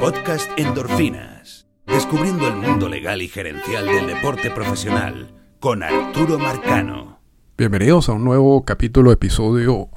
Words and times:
Podcast 0.00 0.50
Endorfinas. 0.56 1.66
Descubriendo 1.86 2.48
el 2.48 2.56
mundo 2.56 2.88
legal 2.88 3.20
y 3.20 3.28
gerencial 3.28 3.84
del 3.84 4.06
deporte 4.06 4.50
profesional 4.50 5.34
con 5.60 5.82
Arturo 5.82 6.38
Marcano. 6.38 7.20
Bienvenidos 7.58 8.08
a 8.08 8.12
un 8.12 8.24
nuevo 8.24 8.64
capítulo, 8.64 9.12
episodio 9.12 9.90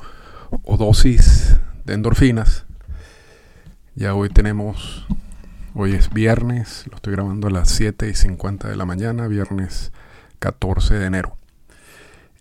o 0.52 0.78
dosis 0.78 1.55
de 1.86 1.94
endorfinas. 1.94 2.66
Ya 3.96 4.13
hoy 4.13 4.28
tenemos, 4.28 5.08
hoy 5.74 5.94
es 5.94 6.12
viernes, 6.12 6.84
lo 6.90 6.98
estoy 6.98 7.14
grabando 7.14 7.48
a 7.48 7.52
las 7.52 7.70
7 7.70 8.10
y 8.10 8.14
50 8.14 8.68
de 8.68 8.76
la 8.76 8.86
mañana, 8.86 9.28
viernes 9.28 9.94
14 10.40 10.96
de 10.96 11.06
enero. 11.06 11.38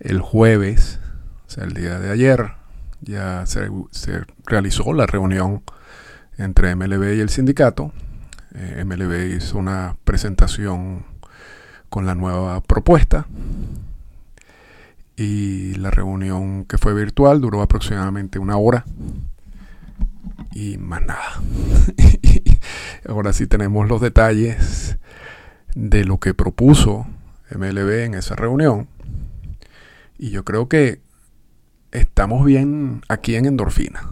El 0.00 0.20
jueves, 0.20 0.98
o 1.46 1.50
sea, 1.50 1.62
el 1.62 1.74
día 1.74 2.00
de 2.00 2.10
ayer, 2.10 2.54
ya 3.02 3.46
se, 3.46 3.68
realizó 4.46 4.92
la 4.92 5.06
reunión 5.06 5.62
entre 6.38 6.74
MLB 6.74 7.14
y 7.16 7.20
el 7.20 7.28
sindicato. 7.28 7.92
Eh, 8.54 8.84
MLB 8.84 9.36
hizo 9.36 9.58
una 9.58 9.96
presentación 10.04 11.04
con 11.88 12.06
la 12.06 12.14
nueva 12.14 12.60
propuesta 12.60 13.26
y 15.16 15.74
la 15.74 15.90
reunión 15.90 16.64
que 16.64 16.78
fue 16.78 16.94
virtual 16.94 17.40
duró 17.40 17.62
aproximadamente 17.62 18.38
una 18.38 18.56
hora 18.56 18.84
y 20.52 20.78
más 20.78 21.02
nada. 21.02 21.42
Ahora 23.08 23.32
sí 23.32 23.46
tenemos 23.46 23.88
los 23.88 24.00
detalles 24.00 24.98
de 25.74 26.04
lo 26.04 26.18
que 26.18 26.34
propuso 26.34 27.06
MLB 27.50 28.04
en 28.04 28.14
esa 28.14 28.36
reunión. 28.36 28.88
Y 30.18 30.30
yo 30.30 30.44
creo 30.44 30.68
que 30.68 31.00
estamos 31.90 32.44
bien 32.44 33.02
aquí 33.08 33.34
en 33.34 33.46
endorfina, 33.46 34.08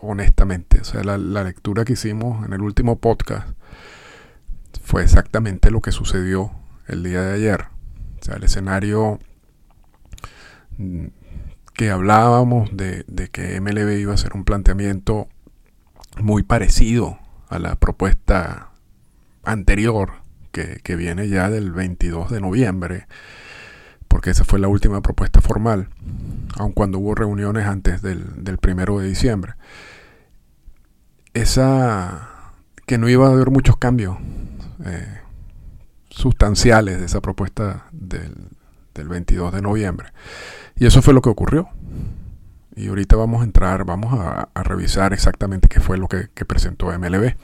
honestamente. 0.00 0.80
O 0.80 0.84
sea, 0.84 1.02
la, 1.04 1.18
lectura 1.18 1.84
que 1.84 1.94
hicimos 1.94 2.44
en 2.46 2.52
el 2.52 2.60
último 2.60 2.98
podcast 2.98 3.48
fue 4.82 5.02
exactamente 5.02 5.70
lo 5.70 5.80
que 5.80 5.92
sucedió 5.92 6.50
el 6.86 7.02
día 7.02 7.22
de 7.22 7.34
ayer. 7.34 7.66
O 8.20 8.24
sea, 8.24 8.36
el 8.36 8.44
escenario 8.44 9.18
mm, 10.78 11.06
que 11.74 11.90
hablábamos 11.90 12.70
de, 12.72 13.04
que 13.32 13.60
MLB 13.60 13.98
iba 13.98 14.12
a 14.12 14.14
hacer 14.14 14.32
un 14.34 14.44
planteamiento 14.44 15.28
muy 16.20 16.42
parecido 16.42 17.18
a 17.48 17.58
la 17.58 17.76
propuesta 17.76 18.70
anterior 19.44 20.12
que, 20.50 20.80
que 20.82 20.96
viene 20.96 21.28
ya 21.28 21.50
del 21.50 21.72
22 21.72 22.30
de 22.30 22.40
noviembre 22.40 23.06
porque 24.08 24.30
esa 24.30 24.44
fue 24.44 24.58
la 24.58 24.68
última 24.68 25.00
propuesta 25.02 25.40
formal, 25.40 25.88
aun 26.56 26.72
cuando 26.72 26.98
hubo 26.98 27.14
reuniones 27.14 27.66
antes 27.66 28.02
del, 28.02 28.42
del 28.42 28.58
primero 28.58 28.98
de 28.98 29.08
diciembre. 29.08 29.54
Esa 31.34 32.28
que 32.88 32.98
no 32.98 33.08
iba 33.08 33.28
a 33.28 33.32
haber 33.32 33.50
muchos 33.50 33.76
cambios 33.76 34.16
eh, 34.84 35.20
sustanciales 36.08 36.98
de 36.98 37.04
esa 37.04 37.20
propuesta 37.20 37.86
del, 37.92 38.34
del 38.94 39.08
22 39.08 39.52
de 39.52 39.60
noviembre. 39.62 40.08
Y 40.74 40.86
eso 40.86 41.02
fue 41.02 41.12
lo 41.12 41.20
que 41.20 41.28
ocurrió. 41.28 41.68
Y 42.74 42.88
ahorita 42.88 43.16
vamos 43.16 43.42
a 43.42 43.44
entrar, 43.44 43.84
vamos 43.84 44.18
a, 44.18 44.48
revisar 44.62 45.12
exactamente 45.12 45.68
qué 45.68 45.80
fue 45.80 45.98
lo 45.98 46.08
que, 46.08 46.28
presentó 46.46 46.96
MLB. 46.96 47.34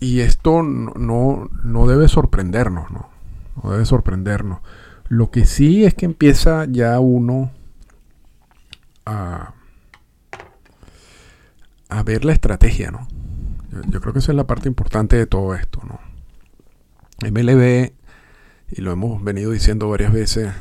Y 0.00 0.20
esto 0.20 0.62
no, 0.62 1.48
no 1.62 1.86
debe 1.86 2.08
sorprendernos, 2.08 2.90
¿no? 2.90 3.08
No 3.60 3.72
debe 3.72 3.84
sorprendernos. 3.84 4.60
Lo 5.08 5.30
que 5.30 5.44
sí 5.44 5.84
es 5.84 5.94
que 5.94 6.06
empieza 6.06 6.66
ya 6.66 6.98
uno 7.00 7.50
a, 9.04 9.54
ver 12.04 12.24
la 12.24 12.32
estrategia, 12.32 12.90
¿no? 12.90 13.06
Yo, 13.88 14.00
creo 14.00 14.12
que 14.12 14.18
esa 14.18 14.32
es 14.32 14.36
la 14.36 14.46
parte 14.46 14.68
importante 14.68 15.16
de 15.16 15.26
todo 15.26 15.54
esto, 15.54 15.80
¿no? 15.84 16.00
MLB, 17.30 17.92
y 18.70 18.80
lo 18.80 18.92
hemos 18.92 19.22
venido 19.22 19.52
diciendo 19.52 19.88
varias 19.88 20.12
veces 20.12 20.52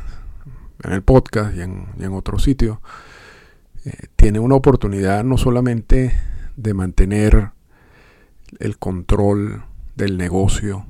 en 0.84 0.92
el 0.92 1.02
podcast 1.02 1.56
y 1.56 1.62
en, 1.62 1.88
y 1.98 2.04
en 2.04 2.14
otros 2.14 2.44
sitios, 2.44 2.78
eh, 3.86 4.08
tiene 4.16 4.40
una 4.40 4.56
oportunidad 4.56 5.24
no 5.24 5.38
solamente 5.38 6.20
de 6.56 6.74
mantener 6.74 7.52
el 8.60 8.78
control 8.78 9.64
del 9.96 10.18
negocio 10.18 10.86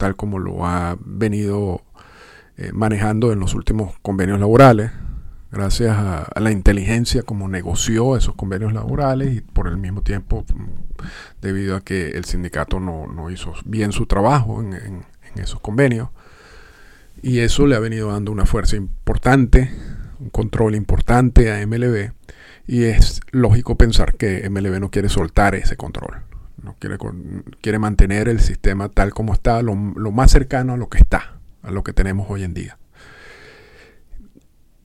tal 0.00 0.16
como 0.16 0.38
lo 0.38 0.64
ha 0.64 0.96
venido 1.04 1.82
eh, 2.56 2.70
manejando 2.72 3.32
en 3.32 3.38
los 3.38 3.54
últimos 3.54 3.98
convenios 4.00 4.40
laborales, 4.40 4.92
gracias 5.52 5.94
a, 5.94 6.26
la 6.40 6.50
inteligencia 6.50 7.22
como 7.22 7.48
negoció 7.48 8.16
esos 8.16 8.34
convenios 8.34 8.72
laborales 8.72 9.36
y 9.36 9.42
por 9.42 9.68
el 9.68 9.76
mismo 9.76 10.00
tiempo 10.00 10.46
mm, 10.54 11.02
debido 11.42 11.76
a 11.76 11.82
que 11.82 12.12
el 12.12 12.24
sindicato 12.24 12.80
no, 12.80 13.30
hizo 13.30 13.52
bien 13.66 13.92
su 13.92 14.06
trabajo 14.06 14.62
en, 14.62 15.04
esos 15.36 15.60
convenios. 15.60 16.08
Y 17.20 17.40
eso 17.40 17.66
le 17.66 17.76
ha 17.76 17.78
venido 17.78 18.10
dando 18.10 18.32
una 18.32 18.46
fuerza 18.46 18.76
importante, 18.76 19.70
un 20.18 20.30
control 20.30 20.76
importante 20.76 21.52
a 21.52 21.64
MLB. 21.66 22.12
Y 22.66 22.84
es 22.84 23.20
lógico 23.32 23.76
pensar 23.76 24.14
que 24.14 24.48
MLB 24.48 24.80
no 24.80 24.90
quiere 24.90 25.10
soltar 25.10 25.54
ese 25.54 25.76
control 25.76 26.29
no 26.62 26.76
quiere, 26.78 26.98
quiere 27.60 27.78
mantener 27.78 28.28
el 28.28 28.40
sistema 28.40 28.88
tal 28.88 29.12
como 29.12 29.32
está, 29.32 29.62
lo, 29.62 29.74
más 29.74 30.30
cercano 30.30 30.74
a 30.74 30.76
lo 30.76 30.88
que 30.88 30.98
está, 30.98 31.38
a 31.62 31.70
lo 31.70 31.82
que 31.82 31.92
tenemos 31.92 32.26
hoy 32.30 32.44
en 32.44 32.54
día. 32.54 32.78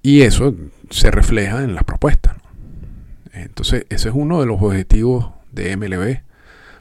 Y 0.02 0.22
eso 0.22 0.56
se 0.90 1.12
refleja 1.12 1.64
en 1.64 1.74
las 1.74 1.84
propuestas. 1.84 2.36
Entonces, 3.34 3.86
ese 3.90 4.10
es 4.10 4.16
uno 4.16 4.40
de 4.40 4.46
los 4.46 4.62
objetivos 4.62 5.32
de 5.52 5.76
MLB. 5.76 6.22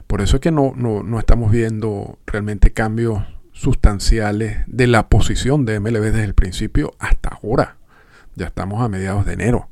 Por 0.07 0.21
eso 0.21 0.37
es 0.37 0.41
que 0.41 0.51
no, 0.51 0.73
no, 0.75 1.19
estamos 1.19 1.51
viendo 1.51 2.19
realmente 2.27 2.71
cambios 2.71 3.23
sustanciales 3.51 4.59
de 4.67 4.87
la 4.87 5.09
posición 5.09 5.65
de 5.65 5.79
MLB 5.79 6.01
desde 6.01 6.23
el 6.23 6.35
principio 6.35 6.93
hasta 6.99 7.29
ahora. 7.29 7.77
Ya 8.35 8.47
estamos 8.47 8.81
a 8.81 8.89
mediados 8.89 9.25
de 9.25 9.33
enero. 9.33 9.69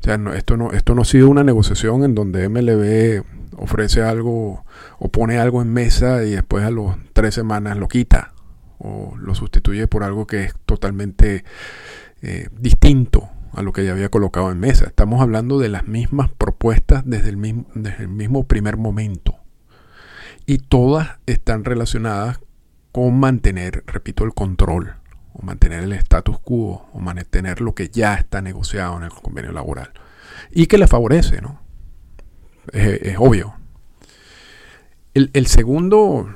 O 0.00 0.04
sea, 0.04 0.18
esto, 0.34 0.56
no, 0.56 0.72
esto 0.72 0.94
no 0.94 1.02
ha 1.02 1.04
sido 1.04 1.28
una 1.28 1.44
negociación 1.44 2.04
en 2.04 2.14
donde 2.14 2.48
MLB 2.48 3.24
ofrece 3.56 4.02
algo 4.02 4.64
o 4.98 5.08
pone 5.10 5.38
algo 5.38 5.60
en 5.60 5.72
mesa 5.72 6.24
y 6.24 6.30
después 6.30 6.64
a 6.64 6.70
las 6.70 6.96
tres 7.12 7.34
semanas 7.34 7.76
lo 7.76 7.88
quita 7.88 8.32
o 8.78 9.16
lo 9.16 9.34
sustituye 9.34 9.88
por 9.88 10.04
algo 10.04 10.26
que 10.26 10.44
es 10.44 10.54
totalmente 10.64 11.44
eh, 12.22 12.48
distinto 12.58 13.28
a 13.52 13.62
lo 13.62 13.72
que 13.72 13.84
ya 13.84 13.92
había 13.92 14.08
colocado 14.08 14.52
en 14.52 14.60
mesa. 14.60 14.86
Estamos 14.86 15.20
hablando 15.20 15.58
de 15.58 15.68
las 15.68 15.88
mismas 15.88 16.30
propuestas 16.30 17.02
desde 17.04 17.28
el 17.30 17.36
mismo, 17.36 17.66
desde 17.74 18.04
el 18.04 18.08
mismo 18.08 18.44
primer 18.44 18.76
momento. 18.76 19.36
Y 20.46 20.58
todas 20.58 21.18
están 21.26 21.64
relacionadas 21.64 22.38
con 22.92 23.18
mantener, 23.18 23.84
repito, 23.86 24.24
el 24.24 24.32
control, 24.32 24.94
o 25.38 25.42
mantener 25.44 25.84
el 25.84 25.92
status 25.92 26.38
quo, 26.40 26.88
o 26.92 26.98
mantener 27.00 27.60
lo 27.60 27.74
que 27.74 27.88
ya 27.88 28.14
está 28.14 28.42
negociado 28.42 28.96
en 28.96 29.04
el 29.04 29.10
convenio 29.10 29.52
laboral. 29.52 29.92
Y 30.50 30.66
que 30.66 30.78
le 30.78 30.86
favorece, 30.86 31.40
¿no? 31.40 31.60
es, 32.72 33.16
obvio. 33.18 33.54
El, 35.14 35.46
segundo 35.46 36.28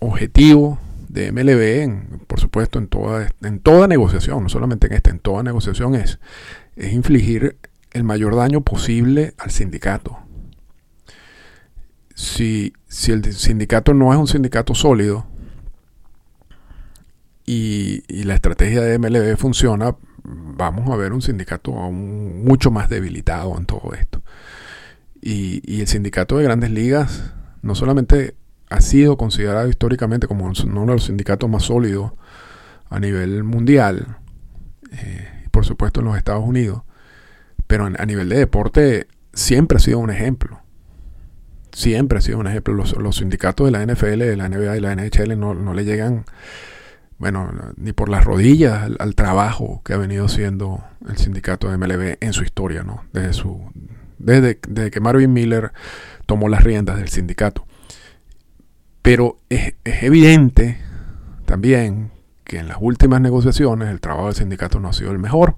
objetivo 0.00 0.78
de 1.08 1.30
MLB, 1.30 2.26
por 2.26 2.40
supuesto, 2.40 2.78
en 2.78 2.88
toda, 2.88 3.28
en 3.42 3.60
toda 3.60 3.86
negociación, 3.86 4.42
no 4.42 4.48
solamente 4.48 4.88
en 4.88 4.94
esta, 4.94 5.10
en 5.10 5.20
toda 5.20 5.44
negociación 5.44 5.94
es, 5.94 6.18
es 6.74 6.92
infligir 6.92 7.56
el 7.92 8.02
mayor 8.02 8.34
daño 8.34 8.62
posible 8.62 9.34
al 9.38 9.52
sindicato. 9.52 10.18
Si, 12.16 12.72
si 12.88 13.12
el 13.12 13.32
sindicato 13.32 13.94
no 13.94 14.12
es 14.12 14.18
un 14.18 14.26
sindicato 14.26 14.74
sólido 14.74 15.26
y, 17.46 18.02
y, 18.08 18.24
la 18.24 18.34
estrategia 18.34 18.80
de 18.80 18.98
MLB 18.98 19.36
funciona, 19.36 19.96
vamos 20.24 20.90
a 20.90 20.96
ver 20.96 21.12
un 21.12 21.22
sindicato 21.22 21.72
mucho 21.72 22.70
más 22.70 22.88
debilitado 22.88 23.56
en 23.58 23.66
todo 23.66 23.92
esto. 23.94 24.22
Y, 25.26 25.80
el 25.80 25.86
sindicato 25.86 26.36
de 26.36 26.44
grandes 26.44 26.70
ligas 26.70 27.32
no 27.62 27.74
solamente 27.74 28.36
ha 28.68 28.82
sido 28.82 29.16
considerado 29.16 29.68
históricamente 29.68 30.26
como 30.26 30.44
uno 30.44 30.80
de 30.80 30.86
los 30.86 31.04
sindicatos 31.04 31.48
más 31.48 31.62
sólidos 31.62 32.12
a 32.90 33.00
nivel 33.00 33.42
mundial, 33.42 34.18
eh, 34.92 35.46
por 35.50 35.64
supuesto 35.64 36.00
en 36.00 36.06
los 36.06 36.18
Estados 36.18 36.44
Unidos, 36.44 36.82
pero 37.66 37.86
a 37.86 38.06
nivel 38.06 38.28
de 38.28 38.36
deporte 38.36 39.06
siempre 39.32 39.76
ha 39.76 39.80
sido 39.80 39.98
un 39.98 40.10
ejemplo. 40.10 40.60
Siempre 41.72 42.18
ha 42.18 42.20
sido 42.20 42.38
un 42.38 42.46
ejemplo. 42.46 42.74
Los, 42.74 43.16
sindicatos 43.16 43.66
de 43.66 43.70
la 43.72 43.82
NFL, 43.82 44.18
de 44.18 44.36
la 44.36 44.48
NBA 44.50 44.76
y 44.76 44.80
la 44.80 44.94
NHL 44.94 45.38
no, 45.38 45.74
le 45.74 45.84
llegan, 45.84 46.26
bueno, 47.18 47.50
ni 47.76 47.92
por 47.92 48.08
las 48.08 48.24
rodillas 48.24 48.90
al, 48.98 49.14
trabajo 49.14 49.82
que 49.84 49.92
ha 49.94 49.96
venido 49.96 50.26
haciendo 50.26 50.82
el 51.08 51.16
sindicato 51.16 51.70
de 51.70 51.78
MLB 51.78 52.16
en 52.20 52.32
su 52.32 52.42
historia, 52.42 52.82
¿no? 52.82 53.04
Desde 53.12 53.32
su, 53.32 53.60
desde, 54.18 54.58
que 54.58 55.00
Marvin 55.00 55.32
Miller 55.32 55.72
tomó 56.26 56.48
las 56.48 56.64
riendas 56.64 56.96
del 56.96 57.08
sindicato. 57.08 57.66
Pero 59.02 59.38
es, 59.48 59.74
evidente 59.84 60.78
también 61.44 62.10
que 62.42 62.58
en 62.58 62.68
las 62.68 62.78
últimas 62.80 63.20
negociaciones 63.20 63.88
el 63.88 64.00
trabajo 64.00 64.26
del 64.26 64.34
sindicato 64.34 64.80
no 64.80 64.88
ha 64.88 64.92
sido 64.92 65.12
el 65.12 65.18
mejor 65.18 65.56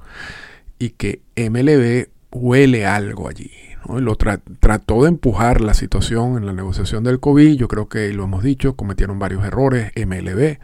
y 0.78 0.90
que 0.90 1.22
MLB 1.36 2.08
huele 2.32 2.86
algo 2.86 3.28
allí. 3.28 3.50
Lo 3.88 4.16
trató 4.16 5.02
de 5.02 5.08
empujar 5.08 5.60
la 5.60 5.74
situación 5.74 6.36
en 6.36 6.46
la 6.46 6.52
negociación 6.52 7.04
del 7.04 7.20
COVID. 7.20 7.56
Yo 7.56 7.68
creo 7.68 7.88
que 7.88 8.12
lo 8.12 8.24
hemos 8.24 8.42
dicho, 8.42 8.74
cometieron 8.74 9.20
varios 9.20 9.44
errores. 9.44 9.92
MLB, 9.94 10.58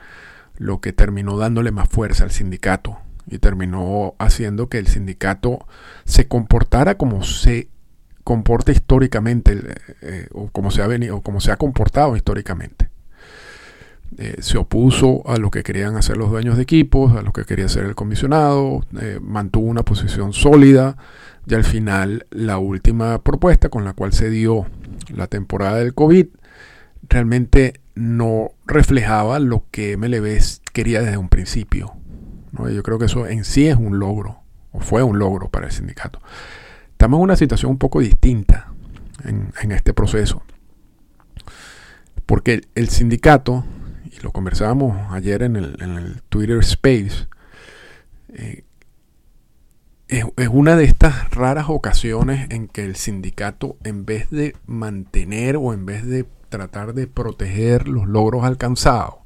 lo 0.62 0.80
que 0.80 0.92
terminó 0.92 1.36
dándole 1.36 1.72
más 1.72 1.88
fuerza 1.88 2.24
al 2.24 2.30
sindicato 2.30 2.98
y 3.26 3.38
terminó 3.38 4.14
haciendo 4.18 4.68
que 4.68 4.78
el 4.78 4.86
sindicato 4.86 5.66
se 6.04 6.28
comportara 6.28 6.96
como 6.96 7.22
se 7.24 7.68
comporta 8.24 8.70
históricamente 8.70 9.52
eh, 9.52 9.74
eh, 10.02 10.28
o 10.32 10.48
como 10.48 10.70
se 10.70 10.82
ha 10.82 10.86
venido 10.86 11.16
o 11.16 11.22
como 11.22 11.40
se 11.40 11.50
ha 11.50 11.56
comportado 11.56 12.16
históricamente. 12.16 12.88
Eh, 14.18 14.36
se 14.40 14.58
opuso 14.58 15.22
a 15.26 15.38
lo 15.38 15.50
que 15.50 15.62
querían 15.62 15.96
hacer 15.96 16.16
los 16.16 16.30
dueños 16.30 16.56
de 16.56 16.62
equipos, 16.62 17.16
a 17.16 17.22
lo 17.22 17.32
que 17.32 17.44
quería 17.44 17.64
hacer 17.64 17.84
el 17.84 17.94
comisionado, 17.94 18.84
mantuvo 19.20 19.66
una 19.66 19.84
posición 19.84 20.32
sólida 20.32 20.96
y 21.46 21.54
al 21.54 21.64
final 21.64 22.26
la 22.30 22.58
última 22.58 23.20
propuesta 23.22 23.68
con 23.68 23.84
la 23.84 23.94
cual 23.94 24.12
se 24.12 24.30
dio 24.30 24.66
la 25.08 25.26
temporada 25.26 25.78
del 25.78 25.94
COVID 25.94 26.26
realmente 27.08 27.81
no 27.94 28.52
reflejaba 28.66 29.38
lo 29.38 29.66
que 29.70 29.96
MLB 29.96 30.40
quería 30.72 31.02
desde 31.02 31.18
un 31.18 31.28
principio. 31.28 31.94
Yo 32.52 32.82
creo 32.82 32.98
que 32.98 33.06
eso 33.06 33.26
en 33.26 33.44
sí 33.44 33.66
es 33.66 33.76
un 33.76 33.98
logro, 33.98 34.42
o 34.72 34.80
fue 34.80 35.02
un 35.02 35.18
logro 35.18 35.48
para 35.48 35.66
el 35.66 35.72
sindicato. 35.72 36.20
Estamos 36.90 37.18
en 37.18 37.24
una 37.24 37.36
situación 37.36 37.72
un 37.72 37.78
poco 37.78 38.00
distinta 38.00 38.72
en, 39.24 39.72
este 39.72 39.94
proceso, 39.94 40.42
porque 42.26 42.62
el, 42.74 42.88
sindicato, 42.88 43.64
y 44.04 44.20
lo 44.20 44.32
conversábamos 44.32 45.12
ayer 45.12 45.42
en 45.42 45.56
el, 45.56 46.22
Twitter 46.28 46.58
Space, 46.58 47.28
eh, 48.34 48.64
es, 50.08 50.48
una 50.50 50.76
de 50.76 50.84
estas 50.84 51.30
raras 51.30 51.66
ocasiones 51.68 52.46
en 52.50 52.68
que 52.68 52.84
el 52.84 52.96
sindicato, 52.96 53.76
en 53.82 54.04
vez 54.04 54.28
de 54.30 54.54
mantener 54.66 55.56
o 55.56 55.72
en 55.72 55.86
vez 55.86 56.06
de 56.06 56.26
tratar 56.52 56.94
de 56.94 57.08
proteger 57.08 57.88
los 57.88 58.06
logros 58.06 58.44
alcanzados, 58.44 59.16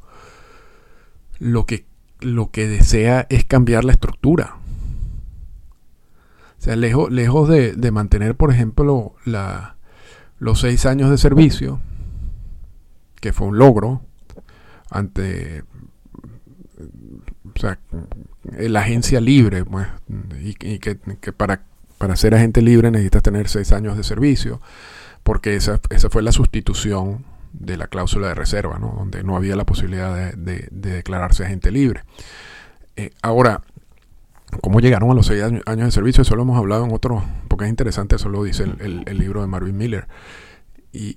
lo 1.39 1.67
que 1.67 1.85
lo 2.21 2.51
que 2.51 2.67
desea 2.67 3.27
es 3.29 3.45
cambiar 3.45 3.85
la 3.85 3.93
estructura. 3.93 4.57
O 6.59 6.63
sea, 6.63 6.77
lejos, 6.77 7.11
lejos 7.11 7.49
de, 7.49 7.91
mantener, 7.91 8.35
por 8.35 8.51
ejemplo, 8.51 9.15
la, 9.25 9.77
los 10.39 10.61
seis 10.61 10.87
años 10.87 11.11
de 11.11 11.19
servicio, 11.19 11.81
que 13.21 13.33
fue 13.33 13.49
un 13.49 13.59
logro 13.59 14.03
ante 14.91 15.65
o 17.55 17.59
sea, 17.59 17.79
la 18.59 18.81
agencia 18.81 19.21
libre, 19.21 19.65
pues, 19.65 19.87
y, 20.41 20.55
que, 20.55 20.97
para, 21.33 21.63
para 21.99 22.17
ser 22.17 22.35
agente 22.35 22.61
libre 22.63 22.91
necesitas 22.91 23.23
tener 23.23 23.49
seis 23.49 23.73
años 23.73 23.97
de 23.97 24.05
servicio, 24.05 24.61
porque 25.27 25.57
esa, 25.57 25.81
esa 25.91 26.09
fue 26.09 26.23
la 26.23 26.31
sustitución 26.31 27.25
de 27.53 27.77
la 27.77 27.89
cláusula 27.89 28.29
de 28.29 28.35
reserva, 28.37 28.79
¿no? 28.79 28.95
donde 28.97 29.25
no 29.25 29.37
había 29.37 29.57
la 29.57 29.67
posibilidad 29.67 30.33
de, 30.35 30.69
declararse 30.71 31.45
agente 31.45 31.73
libre. 31.73 32.05
Eh, 32.95 33.11
ahora, 33.23 33.63
¿cómo 34.63 34.79
llegaron 34.79 35.11
a 35.11 35.15
los 35.15 35.27
seis 35.27 35.43
años, 35.43 35.65
de 35.65 35.91
servicio? 35.91 36.23
Eso 36.23 36.37
lo 36.37 36.43
hemos 36.43 36.57
hablado 36.57 36.85
en 36.85 36.93
otro, 36.93 37.25
porque 37.49 37.65
es 37.65 37.71
interesante, 37.71 38.15
eso 38.15 38.29
lo 38.29 38.45
dice 38.45 38.63
el, 38.79 39.19
libro 39.19 39.41
de 39.41 39.49
Marvin 39.49 39.77
Miller. 39.77 40.07
Y, 40.93 41.17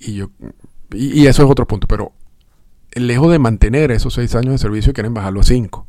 y, 0.91 1.27
eso 1.27 1.43
es 1.43 1.51
otro 1.51 1.67
punto, 1.67 1.85
pero 1.85 2.11
lejos 2.93 3.31
de 3.31 3.37
mantener 3.37 3.91
esos 3.91 4.15
seis 4.15 4.33
años 4.33 4.53
de 4.53 4.57
servicio, 4.57 4.91
quieren 4.91 5.13
bajarlo 5.13 5.41
a 5.41 5.43
cinco. 5.43 5.85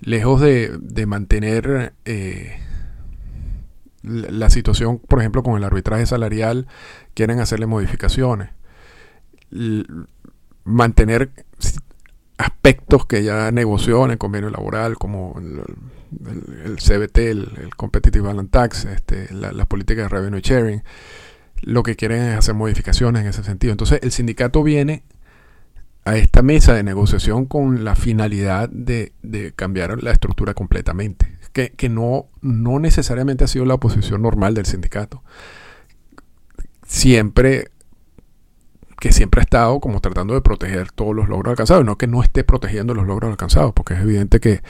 Lejos 0.00 0.40
de, 0.40 1.06
mantener 1.06 1.92
eh, 2.04 2.58
la 4.02 4.50
situación, 4.50 4.98
por 4.98 5.20
ejemplo, 5.20 5.42
con 5.42 5.56
el 5.56 5.64
arbitraje 5.64 6.06
salarial, 6.06 6.66
quieren 7.14 7.40
hacerle 7.40 7.66
modificaciones 7.66 8.50
mantener 10.64 11.30
aspectos 12.38 13.06
que 13.06 13.22
ya 13.22 13.50
negoció 13.52 14.04
en 14.04 14.12
el 14.12 14.18
convenio 14.18 14.50
laboral, 14.50 14.96
como 14.96 15.34
el, 15.38 16.76
CBT, 16.76 17.18
el, 17.18 17.70
Competitive 17.76 18.26
Balance 18.26 18.50
Tax, 18.50 18.84
este, 18.86 19.32
la, 19.32 19.64
política 19.66 20.02
de 20.02 20.08
revenue 20.08 20.40
sharing, 20.40 20.82
lo 21.62 21.82
que 21.82 21.94
quieren 21.96 22.22
es 22.22 22.38
hacer 22.38 22.54
modificaciones 22.54 23.22
en 23.22 23.28
ese 23.28 23.44
sentido. 23.44 23.72
Entonces, 23.72 24.00
el 24.02 24.10
sindicato 24.10 24.62
viene 24.62 25.04
a 26.04 26.16
esta 26.16 26.42
mesa 26.42 26.74
de 26.74 26.82
negociación 26.82 27.46
con 27.46 27.84
la 27.84 27.94
finalidad 27.94 28.68
de, 28.68 29.12
cambiar 29.54 30.02
la 30.02 30.10
estructura 30.10 30.54
completamente, 30.54 31.38
que, 31.52 31.88
no, 31.88 32.26
no 32.40 32.78
necesariamente 32.78 33.44
ha 33.44 33.48
sido 33.48 33.64
la 33.64 33.76
posición 33.76 34.22
normal 34.22 34.54
del 34.54 34.66
sindicato. 34.66 35.22
Siempre 36.86 37.70
que 38.98 39.12
siempre 39.12 39.40
ha 39.40 39.42
estado 39.42 39.80
como 39.80 40.00
tratando 40.00 40.34
de 40.34 40.42
proteger 40.42 40.92
todos 40.92 41.14
los 41.14 41.28
logros 41.28 41.50
alcanzados, 41.50 41.84
no 41.84 41.98
que 41.98 42.06
no 42.06 42.22
esté 42.22 42.44
protegiendo 42.44 42.94
los 42.94 43.04
logros 43.04 43.32
alcanzados, 43.32 43.72
porque 43.72 43.94
es 43.94 44.00
evidente 44.00 44.38
que, 44.38 44.62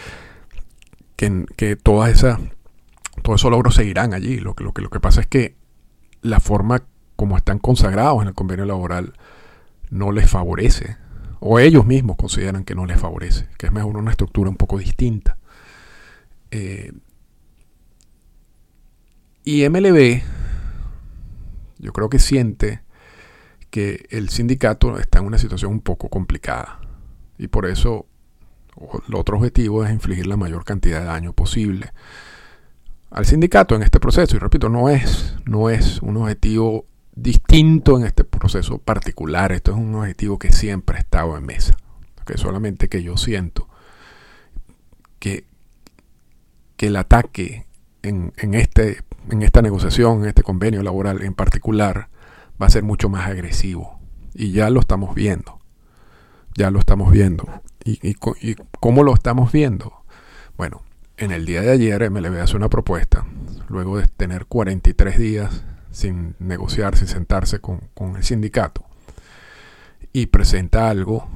que, 1.16 1.76
todas 1.76 2.10
esas, 2.10 2.40
todos 3.22 3.40
esos 3.40 3.50
logros 3.50 3.74
seguirán 3.74 4.14
allí. 4.14 4.38
Lo 4.38 4.54
que, 4.54 4.64
lo, 4.64 4.72
que, 4.72 4.80
lo 4.80 4.88
que 4.88 5.00
pasa 5.00 5.20
es 5.20 5.26
que 5.26 5.56
la 6.22 6.40
forma 6.40 6.82
como 7.14 7.36
están 7.36 7.58
consagrados 7.58 8.22
en 8.22 8.28
el 8.28 8.34
convenio 8.34 8.64
laboral 8.64 9.12
no 9.90 10.12
les 10.12 10.30
favorece, 10.30 10.96
o 11.38 11.58
ellos 11.58 11.84
mismos 11.84 12.16
consideran 12.16 12.64
que 12.64 12.74
no 12.74 12.86
les 12.86 12.98
favorece, 12.98 13.48
que 13.58 13.66
es 13.66 13.72
mejor 13.72 13.98
una 13.98 14.12
estructura 14.12 14.48
un 14.48 14.56
poco 14.56 14.78
distinta. 14.78 15.36
Eh, 16.52 16.92
y 19.42 19.68
MLB, 19.68 20.22
yo 21.78 21.92
creo 21.92 22.08
que 22.08 22.20
siente 22.20 22.82
que 23.70 24.06
el 24.10 24.28
sindicato 24.28 24.98
está 24.98 25.18
en 25.18 25.26
una 25.26 25.38
situación 25.38 25.72
un 25.72 25.80
poco 25.80 26.10
complicada 26.10 26.78
y 27.38 27.48
por 27.48 27.66
eso 27.66 28.06
el 29.08 29.14
otro 29.14 29.38
objetivo 29.38 29.84
es 29.84 29.90
infligir 29.90 30.26
la 30.26 30.36
mayor 30.36 30.64
cantidad 30.64 31.00
de 31.00 31.06
daño 31.06 31.32
posible 31.32 31.90
al 33.10 33.26
sindicato 33.26 33.74
en 33.74 33.82
este 33.82 34.00
proceso. 34.00 34.36
Y 34.36 34.38
repito, 34.38 34.68
no 34.68 34.88
es, 34.88 35.36
no 35.44 35.70
es 35.70 36.00
un 36.02 36.16
objetivo 36.18 36.86
distinto 37.14 37.98
en 37.98 38.04
este 38.04 38.24
proceso 38.24 38.78
particular. 38.78 39.52
Esto 39.52 39.72
es 39.72 39.76
un 39.76 39.94
objetivo 39.94 40.38
que 40.38 40.52
siempre 40.52 40.96
ha 40.96 41.00
estado 41.00 41.36
en 41.36 41.44
mesa. 41.44 41.76
Que 42.26 42.38
solamente 42.38 42.88
que 42.88 43.02
yo 43.02 43.16
siento 43.16 43.68
que, 45.18 45.46
que 46.82 46.88
el 46.88 46.96
ataque 46.96 47.64
en, 48.02 48.32
en, 48.38 48.54
este, 48.54 49.04
en 49.30 49.42
esta 49.42 49.62
negociación, 49.62 50.22
en 50.22 50.28
este 50.30 50.42
convenio 50.42 50.82
laboral 50.82 51.22
en 51.22 51.32
particular, 51.32 52.08
va 52.60 52.66
a 52.66 52.70
ser 52.70 52.82
mucho 52.82 53.08
más 53.08 53.28
agresivo. 53.28 54.00
Y 54.34 54.50
ya 54.50 54.68
lo 54.68 54.80
estamos 54.80 55.14
viendo. 55.14 55.60
Ya 56.56 56.72
lo 56.72 56.80
estamos 56.80 57.12
viendo. 57.12 57.46
¿Y, 57.84 58.16
cómo 58.80 59.04
lo 59.04 59.14
estamos 59.14 59.52
viendo? 59.52 59.92
Bueno, 60.56 60.82
en 61.18 61.30
el 61.30 61.46
día 61.46 61.60
de 61.60 61.70
ayer 61.70 62.10
MLB 62.10 62.40
hace 62.40 62.56
una 62.56 62.68
propuesta, 62.68 63.26
luego 63.68 63.98
de 63.98 64.08
tener 64.08 64.46
43 64.46 65.18
días 65.18 65.62
sin 65.92 66.34
negociar, 66.40 66.96
sin 66.96 67.06
sentarse 67.06 67.60
con, 67.60 67.80
el 68.16 68.24
sindicato, 68.24 68.84
y 70.12 70.26
presenta 70.26 70.90
algo 70.90 71.28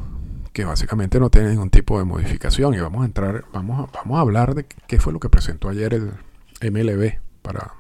que 0.57 0.65
básicamente 0.65 1.21
no 1.21 1.29
tiene 1.29 1.51
ningún 1.51 1.69
tipo 1.69 1.99
de 1.99 2.07
modificación. 2.07 2.73
Y 2.73 2.79
vamos 2.79 3.03
a 3.03 3.05
entrar, 3.05 3.45
vamos 3.53 3.79
a, 3.79 3.93
vamos 3.99 4.17
a 4.17 4.23
hablar 4.23 4.55
de 4.55 4.65
qué 4.65 4.99
fue 4.99 5.13
lo 5.13 5.21
que 5.21 5.29
presentó 5.29 5.69
ayer 5.69 5.93
el 5.93 6.13
MLB 6.73 7.19
para, 7.43 7.75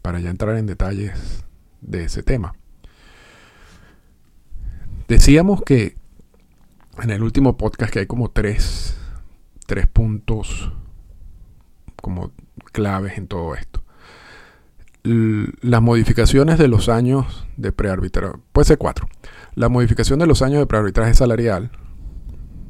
para 0.00 0.20
ya 0.20 0.30
entrar 0.30 0.56
en 0.56 0.66
detalles 0.66 1.44
de 1.80 2.04
ese 2.04 2.22
tema. 2.22 2.54
Decíamos 5.08 5.62
que 5.62 5.96
en 7.02 7.10
el 7.10 7.24
último 7.24 7.56
podcast 7.56 7.92
que 7.92 7.98
hay 7.98 8.06
como 8.06 8.30
tres, 8.30 8.96
tres 9.66 9.88
puntos 9.88 10.70
como 11.96 12.30
claves 12.70 13.18
en 13.18 13.26
todo 13.26 13.56
esto. 13.56 13.82
las 15.02 15.82
modificaciones 15.82 16.56
de 16.56 16.68
los 16.68 16.88
años 16.88 17.48
de 17.56 17.72
prearbitraje, 17.72 18.34
puede 18.52 18.64
ser 18.64 18.78
cuatro. 18.78 19.08
La 19.54 19.68
modificación 19.68 20.18
de 20.18 20.26
los 20.26 20.42
años 20.42 20.58
de 20.58 20.66
prearbitraje 20.66 21.14
salarial, 21.14 21.70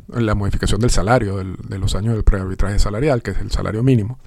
la 0.08 0.34
modificación 0.34 0.80
del 0.80 0.90
salario 0.90 1.36
de 1.36 1.78
los 1.78 1.94
años 1.94 2.14
del 2.14 2.24
prearbitraje 2.24 2.78
salarial, 2.78 3.22
que 3.22 3.32
es 3.32 3.38
el 3.38 3.50
salario 3.50 3.82
mínimo, 3.82 4.18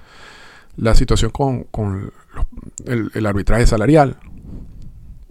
la 0.75 0.95
situación 0.95 1.31
con, 1.31 2.11
el, 2.85 3.25
arbitraje 3.25 3.65
salarial, 3.65 4.17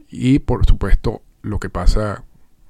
y 0.08 0.38
por 0.38 0.66
supuesto 0.66 1.22
lo 1.42 1.58
que 1.58 1.68
pasa, 1.68 2.24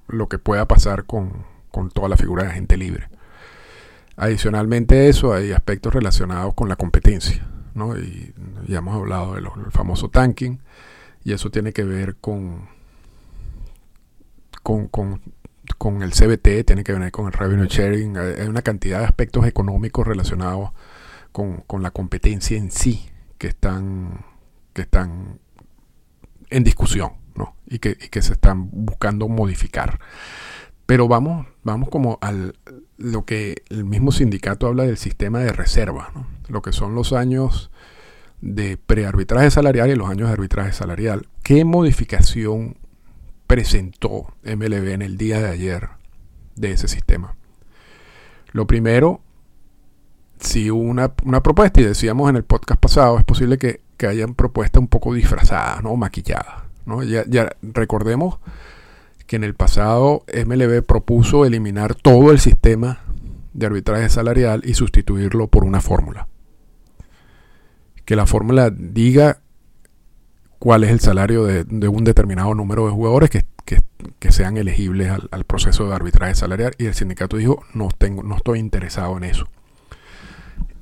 lo 0.08 0.28
que 0.28 0.38
pueda 0.38 0.66
pasar 0.66 1.04
con, 1.04 1.44
toda 1.92 2.08
la 2.08 2.16
figura 2.16 2.44
de 2.44 2.50
agente 2.50 2.76
libre. 2.78 3.08
Adicionalmente 4.16 4.98
a 4.98 5.04
eso 5.04 5.34
hay 5.34 5.52
aspectos 5.52 5.92
relacionados 5.92 6.54
con 6.54 6.70
la 6.70 6.76
competencia, 6.76 7.46
¿no? 7.74 7.98
Y 7.98 8.32
ya 8.66 8.78
hemos 8.78 8.96
hablado 8.96 9.34
del 9.34 9.46
famoso 9.70 10.08
tanking 10.08 10.60
y 11.22 11.32
eso 11.32 11.50
tiene 11.50 11.74
que 11.74 11.84
ver 11.84 12.16
con, 12.16 12.66
con, 14.66 14.88
con, 15.78 16.02
el 16.02 16.10
CBT, 16.10 16.66
tiene 16.66 16.82
que 16.82 16.92
ver 16.92 17.12
con 17.12 17.26
el 17.26 17.32
revenue 17.32 17.68
sharing, 17.68 18.16
hay 18.16 18.48
una 18.48 18.62
cantidad 18.62 18.98
de 18.98 19.04
aspectos 19.04 19.46
económicos 19.46 20.04
relacionados 20.04 20.70
con, 21.30 21.58
con 21.68 21.84
la 21.84 21.92
competencia 21.92 22.58
en 22.58 22.72
sí 22.72 23.08
que 23.38 23.46
están, 23.46 24.24
que 24.72 24.82
están 24.82 25.38
en 26.50 26.64
discusión 26.64 27.12
¿no? 27.36 27.54
y, 27.66 27.78
que, 27.78 27.90
y 27.90 28.08
que 28.08 28.22
se 28.22 28.32
están 28.32 28.68
buscando 28.72 29.28
modificar. 29.28 30.00
Pero 30.84 31.06
vamos, 31.06 31.46
vamos 31.62 31.88
como 31.88 32.18
al 32.20 32.58
lo 32.96 33.24
que 33.24 33.62
el 33.68 33.84
mismo 33.84 34.10
sindicato 34.10 34.66
habla 34.66 34.82
del 34.82 34.96
sistema 34.96 35.40
de 35.40 35.52
reserva, 35.52 36.12
lo 36.48 36.60
que 36.62 36.72
son 36.72 36.96
los 36.96 37.12
años 37.12 37.70
de 38.40 38.78
prearbitraje 38.78 39.50
salarial 39.52 39.90
y 39.90 39.94
los 39.94 40.08
años 40.10 40.26
de 40.28 40.32
arbitraje 40.32 40.72
salarial. 40.72 41.28
¿Qué 41.44 41.64
modificación 41.64 42.78
presentó 43.46 44.34
MLB 44.44 44.88
en 44.88 45.02
el 45.02 45.16
día 45.16 45.40
de 45.40 45.48
ayer 45.48 45.88
de 46.54 46.72
ese 46.72 46.88
sistema? 46.88 47.36
Lo 48.52 48.66
primero, 48.66 49.20
si 50.38 50.70
hubo 50.70 50.80
una, 50.80 51.14
propuesta, 51.14 51.80
y 51.80 51.84
decíamos 51.84 52.30
en 52.30 52.36
el 52.36 52.44
podcast 52.44 52.80
pasado, 52.80 53.18
es 53.18 53.24
posible 53.24 53.58
que, 53.58 53.80
hayan 54.06 54.34
propuestas 54.34 54.80
un 54.80 54.88
poco 54.88 55.14
disfrazadas, 55.14 55.82
¿no? 55.82 55.96
maquilladas. 55.96 56.64
¿no? 56.84 57.02
Ya, 57.02 57.24
ya 57.26 57.50
recordemos 57.62 58.38
que 59.26 59.36
en 59.36 59.44
el 59.44 59.54
pasado 59.54 60.24
MLB 60.32 60.84
propuso 60.84 61.44
eliminar 61.44 61.94
todo 61.94 62.30
el 62.30 62.38
sistema 62.38 63.00
de 63.52 63.66
arbitraje 63.66 64.08
salarial 64.08 64.62
y 64.64 64.74
sustituirlo 64.74 65.48
por 65.48 65.64
una 65.64 65.80
fórmula. 65.80 66.28
Que 68.04 68.16
la 68.16 68.26
fórmula 68.26 68.70
diga 68.70 69.40
cuál 70.58 70.84
es 70.84 70.90
el 70.90 71.00
salario 71.00 71.44
de, 71.44 71.88
un 71.88 72.04
determinado 72.04 72.54
número 72.54 72.86
de 72.86 72.92
jugadores 72.92 73.30
que, 73.30 73.44
sean 74.30 74.56
elegibles 74.56 75.10
al, 75.30 75.44
proceso 75.44 75.88
de 75.88 75.94
arbitraje 75.94 76.34
salarial 76.34 76.74
y 76.78 76.86
el 76.86 76.94
sindicato 76.94 77.36
dijo 77.36 77.64
no, 77.74 77.88
tengo, 77.96 78.22
no 78.22 78.36
estoy 78.36 78.58
interesado 78.58 79.16
en 79.16 79.24
eso. 79.24 79.48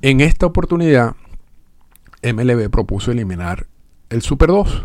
En 0.01 0.19
esta 0.19 0.45
oportunidad, 0.45 1.15
MLB 2.21 2.69
propuso 2.69 3.11
eliminar 3.11 3.67
el 4.09 4.21
Super 4.21 4.49
2 4.49 4.83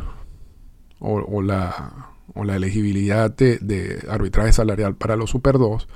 o 1.01 1.43
la 1.43 2.11
o 2.35 2.45
la 2.45 2.57
elegibilidad 2.57 3.31
de, 3.31 4.05
arbitraje 4.09 4.53
salarial 4.53 4.95
para 4.95 5.17
los 5.17 5.31
Super 5.31 5.59
2 5.59 5.89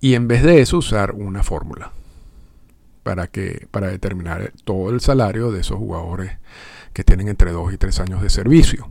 y 0.00 0.14
en 0.14 0.28
vez 0.28 0.42
de 0.42 0.60
eso 0.60 0.78
usar 0.78 1.12
una 1.12 1.42
fórmula 1.42 1.92
para, 3.02 3.28
que, 3.28 3.66
para 3.70 3.88
determinar 3.88 4.52
todo 4.64 4.90
el 4.90 5.00
salario 5.00 5.52
de 5.52 5.60
esos 5.60 5.78
jugadores 5.78 6.32
que 6.96 7.04
tienen 7.04 7.28
entre 7.28 7.52
2 7.52 7.74
y 7.74 7.76
3 7.76 8.00
años 8.00 8.22
de 8.22 8.30
servicio. 8.30 8.88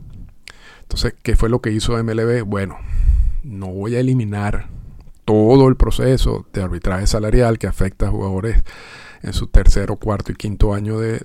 Entonces, 0.82 1.16
¿qué 1.24 1.34
fue 1.34 1.48
lo 1.48 1.60
que 1.60 1.72
hizo 1.72 2.00
MLB? 2.00 2.44
Bueno, 2.44 2.78
no 3.42 3.66
voy 3.66 3.96
a 3.96 3.98
eliminar 3.98 4.68
todo 5.24 5.66
el 5.66 5.74
proceso 5.74 6.46
de 6.52 6.62
arbitraje 6.62 7.08
salarial 7.08 7.58
que 7.58 7.66
afecta 7.66 8.06
a 8.06 8.10
jugadores 8.10 8.62
en 9.24 9.32
su 9.32 9.48
tercero, 9.48 9.96
cuarto 9.96 10.30
y 10.30 10.36
quinto 10.36 10.72
año 10.72 11.00
de, 11.00 11.20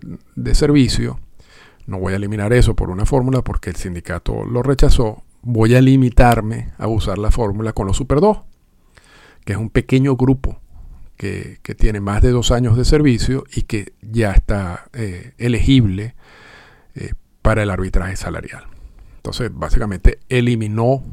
servicio 0.55 1.19
no 1.85 1.99
voy 1.99 2.13
a 2.13 2.15
eliminar 2.15 2.51
eso 2.51 2.75
por 2.75 2.89
una 2.89 3.05
fórmula 3.05 3.43
porque 3.43 3.69
el 3.69 3.75
sindicato 3.75 4.43
lo 4.43 4.63
rechazó. 4.63 5.21
Voy 5.43 5.75
a 5.75 5.81
limitarme 5.81 6.71
a 6.79 6.87
usar 6.87 7.19
la 7.19 7.29
fórmula 7.29 7.73
con 7.73 7.85
los 7.85 7.97
Super 7.97 8.21
2, 8.21 8.39
que 9.45 9.53
es 9.53 9.59
un 9.59 9.69
pequeño 9.69 10.15
grupo 10.15 10.59
que, 11.15 11.59
tiene 11.77 11.99
más 11.99 12.23
de 12.23 12.31
dos 12.31 12.49
años 12.49 12.75
de 12.75 12.85
servicio 12.85 13.43
y 13.53 13.63
que 13.63 13.93
ya 14.01 14.31
está 14.31 14.85
eh, 14.93 15.33
elegible 15.37 16.15
eh, 16.95 17.13
para 17.41 17.63
el 17.63 17.69
arbitraje 17.69 18.15
salarial. 18.15 18.65
Entonces, 19.17 19.51
básicamente 19.53 20.19
eliminó 20.29 21.03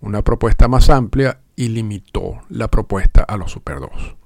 una 0.00 0.22
propuesta 0.22 0.68
más 0.68 0.90
amplia 0.90 1.40
y 1.56 1.68
limitó 1.68 2.42
la 2.48 2.68
propuesta 2.68 3.22
a 3.22 3.36
los 3.36 3.52
Super 3.52 3.80
2. 3.80 4.16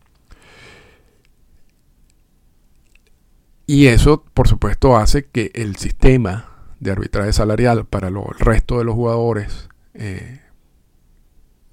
Y 3.66 3.86
eso, 3.88 4.24
por 4.32 4.48
supuesto, 4.48 4.96
hace 4.96 5.26
que 5.26 5.50
el 5.54 5.76
sistema 5.76 6.48
de 6.78 6.92
arbitraje 6.92 7.32
salarial 7.32 7.84
para 7.86 8.08
el 8.08 8.16
resto 8.38 8.78
de 8.78 8.84
los 8.84 8.94
jugadores 8.94 9.68
eh, 9.94 10.40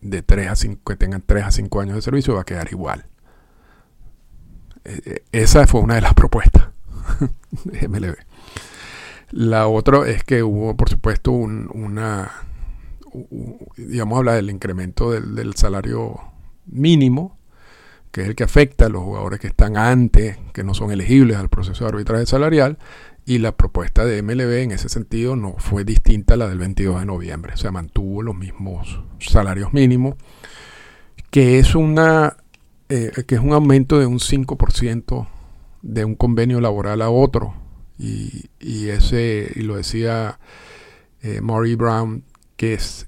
de 0.01 0.22
3 0.22 0.48
a 0.50 0.55
5, 0.55 0.84
que 0.84 0.98
tengan 0.98 1.24
3 1.25 1.43
a 1.46 1.51
5 1.51 1.82
años 1.82 1.96
de 1.96 2.01
servicio 2.01 2.36
va 2.36 2.41
a 2.41 2.46
quedar 2.46 2.67
igual. 2.72 3.05
Eh, 4.86 5.24
esa 5.32 5.65
fue 5.67 5.82
una 5.82 5.96
de 5.96 6.01
las 6.01 6.13
propuestas 6.13 6.70
de 7.63 7.88
MLB. 7.88 8.15
La 9.36 9.68
otra 9.68 10.08
es 10.08 10.24
que 10.24 10.44
hubo, 10.44 10.78
por 10.78 10.90
supuesto, 10.90 11.32
un, 11.32 11.70
una, 11.74 12.32
digamos, 13.78 14.20
habla 14.20 14.34
del 14.36 14.52
incremento 14.52 15.12
del 15.12 15.56
salario 15.56 16.20
mínimo 16.68 17.38
que 18.13 18.22
es 18.22 18.28
el 18.28 18.36
que 18.36 18.44
afecta 18.44 18.86
a 18.86 18.90
los 18.90 19.02
jugadores 19.02 19.40
que 19.40 19.48
están 19.48 19.75
antes, 19.75 20.38
que 20.54 20.63
no 20.63 20.75
son 20.75 20.92
elegibles 20.92 21.36
al 21.36 21.50
proceso 21.50 21.84
de 21.84 21.90
arbitraje 21.90 22.28
salarial, 22.28 22.78
y 23.25 23.40
la 23.40 23.54
propuesta 23.54 24.06
de 24.06 24.22
MLB 24.22 24.62
en 24.62 24.72
ese 24.72 24.88
sentido 24.88 25.36
no 25.36 25.56
fue 25.58 25.84
distinta 25.84 26.36
a 26.36 26.38
la 26.38 26.48
del 26.48 26.60
22 26.60 27.00
de 27.00 27.06
noviembre, 27.08 27.54
o 27.56 27.58
sea, 27.58 27.72
mantuvo 27.72 28.22
los 28.22 28.36
mismos 28.36 29.02
salarios 29.18 29.74
mínimos, 29.74 30.13
que 31.32 31.58
es, 31.58 31.74
una, 31.74 32.38
eh, 32.90 33.12
que 33.25 33.34
es 33.34 33.42
un 33.42 33.54
aumento 33.54 33.98
de 33.98 34.06
un 34.06 34.20
5% 34.20 35.28
de 35.82 36.06
un 36.06 36.13
convenio 36.13 36.62
laboral 36.62 37.02
a 37.02 37.10
otro, 37.10 37.56
y, 38.04 38.90
ese, 38.90 39.52
y 39.56 39.62
lo 39.62 39.78
decía 39.78 40.40
eh, 41.22 41.40
Maury 41.42 41.76
Brown, 41.76 42.24
que 42.58 42.74
es 42.74 43.08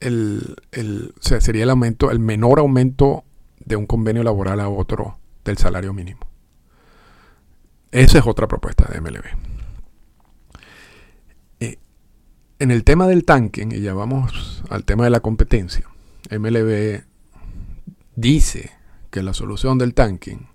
el, 0.00 0.56
el 0.70 1.14
sería 1.20 1.64
el 1.64 1.70
aumento, 1.70 2.10
el 2.10 2.18
menor 2.18 2.58
aumento 2.58 3.24
de 3.64 3.76
un 3.76 3.86
convenio 3.86 4.22
laboral 4.22 4.60
a 4.60 4.68
otro 4.68 5.18
del 5.44 5.56
salario 5.56 5.92
mínimo. 5.92 6.20
Esa 7.90 8.18
es 8.18 8.26
otra 8.26 8.46
propuesta 8.46 8.86
de 8.92 9.00
MLB. 9.00 9.24
Eh, 11.60 11.78
en 12.58 12.70
el 12.70 12.84
tema 12.84 13.06
del 13.06 13.24
tanking, 13.24 13.72
y 13.72 13.80
ya 13.80 13.94
vamos 13.94 14.62
al 14.68 14.84
tema 14.84 15.04
de 15.04 15.10
la 15.10 15.20
competencia, 15.20 15.88
MLB 16.30 17.02
dice 18.14 18.72
que 19.10 19.22
la 19.22 19.32
solución 19.32 19.78
del 19.78 19.94
tanking 19.94 20.48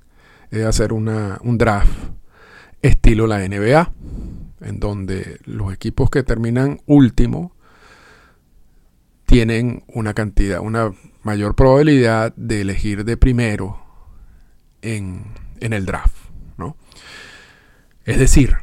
es 0.51 0.63
hacer 0.63 0.93
una, 0.93 1.39
un 1.41 1.57
draft 1.57 2.13
estilo 2.83 3.25
la 3.25 3.39
NBA, 3.39 3.91
en 4.61 4.79
donde 4.79 5.39
los 5.45 5.73
equipos 5.73 6.11
que 6.11 6.21
terminan 6.21 6.81
último 6.85 7.55
tienen 9.25 9.83
una 9.87 10.13
cantidad, 10.13 10.59
una 10.59 10.93
mayor 11.23 11.55
probabilidad 11.55 12.35
de 12.35 12.61
elegir 12.61 13.05
de 13.05 13.17
primero 13.17 13.81
en, 14.81 15.23
el 15.59 15.85
draft. 15.85 16.15
¿no? 16.57 16.75
Es 18.05 18.19
decir, 18.19 18.57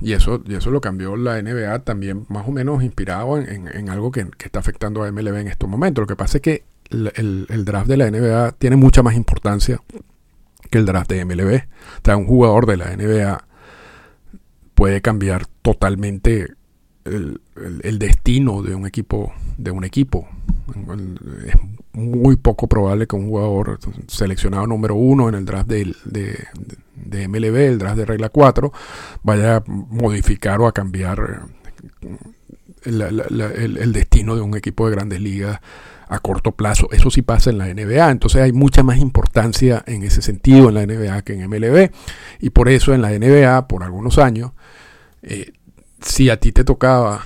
y 0.00 0.14
eso, 0.14 0.42
y 0.46 0.54
eso 0.54 0.70
lo 0.70 0.80
cambió 0.80 1.14
la 1.16 1.40
NBA 1.40 1.80
también 1.80 2.24
más 2.30 2.48
o 2.48 2.52
menos 2.52 2.82
inspirado 2.82 3.38
en, 3.38 3.90
algo 3.90 4.10
que, 4.10 4.26
está 4.42 4.58
afectando 4.60 5.04
a 5.04 5.12
MLB 5.12 5.36
en 5.36 5.48
estos 5.48 5.68
momentos. 5.68 6.02
Lo 6.02 6.06
que 6.06 6.16
pasa 6.16 6.38
es 6.38 6.42
que 6.42 6.64
el, 6.90 7.46
el, 7.48 7.64
draft 7.64 7.86
de 7.86 7.96
la 7.98 8.10
NBA 8.10 8.52
tiene 8.52 8.76
mucha 8.76 9.02
más 9.02 9.14
importancia 9.14 9.80
que 10.72 10.78
el 10.78 10.86
draft 10.86 11.10
de 11.10 11.24
MLB. 11.24 11.54
O 11.98 12.00
sea, 12.02 12.16
un 12.16 12.26
jugador 12.26 12.66
de 12.66 12.76
la 12.78 12.96
NBA 12.96 13.44
puede 14.74 15.02
cambiar 15.02 15.46
totalmente 15.60 16.54
el, 17.04 17.40
destino 17.98 18.62
de 18.62 18.74
un 18.74 18.86
equipo 18.86 19.32
de 19.58 19.70
un 19.70 19.84
equipo 19.84 20.26
es 21.46 21.54
muy 21.92 22.36
poco 22.36 22.68
probable 22.68 23.06
que 23.06 23.16
un 23.16 23.28
jugador 23.28 23.78
seleccionado 24.06 24.66
número 24.66 24.94
uno 24.94 25.28
en 25.28 25.34
el 25.34 25.44
draft 25.44 25.68
de, 25.68 25.94
de, 26.04 27.28
MLB, 27.28 27.56
el 27.56 27.78
draft 27.78 27.98
de 27.98 28.04
regla 28.06 28.28
4, 28.30 28.72
vaya 29.22 29.56
a 29.56 29.64
modificar 29.66 30.60
o 30.60 30.66
a 30.66 30.72
cambiar 30.72 31.42
el, 32.84 33.92
destino 33.92 34.34
de 34.34 34.42
un 34.42 34.56
equipo 34.56 34.86
de 34.86 34.96
grandes 34.96 35.20
ligas 35.20 35.60
a 36.08 36.18
corto 36.18 36.52
plazo. 36.52 36.88
Eso 36.92 37.10
sí 37.10 37.22
pasa 37.22 37.50
en 37.50 37.58
la 37.58 37.72
NBA. 37.72 38.10
Entonces 38.10 38.42
hay 38.42 38.52
mucha 38.52 38.82
más 38.82 38.98
importancia 38.98 39.82
en 39.86 40.02
ese 40.02 40.22
sentido 40.22 40.68
en 40.68 40.74
la 40.74 40.86
NBA 40.86 41.22
que 41.22 41.34
en 41.34 41.48
MLB. 41.48 41.90
Y 42.40 42.50
por 42.50 42.68
eso 42.68 42.92
en 42.94 43.02
la 43.02 43.10
NBA, 43.10 43.68
por 43.68 43.82
algunos 43.82 44.18
años, 44.18 44.52
eh, 45.22 45.52
si 46.00 46.30
a 46.30 46.38
ti 46.38 46.52
te 46.52 46.64
tocaba 46.64 47.22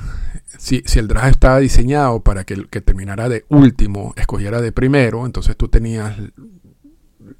si, 0.58 0.82
el 0.98 1.08
draft 1.08 1.28
estaba 1.28 1.58
diseñado 1.58 2.20
para 2.20 2.44
que 2.44 2.66
que 2.68 2.80
terminara 2.80 3.28
de 3.28 3.44
último 3.48 4.14
escogiera 4.16 4.60
de 4.60 4.72
primero, 4.72 5.26
entonces 5.26 5.56
tú 5.56 5.68
tenías 5.68 6.16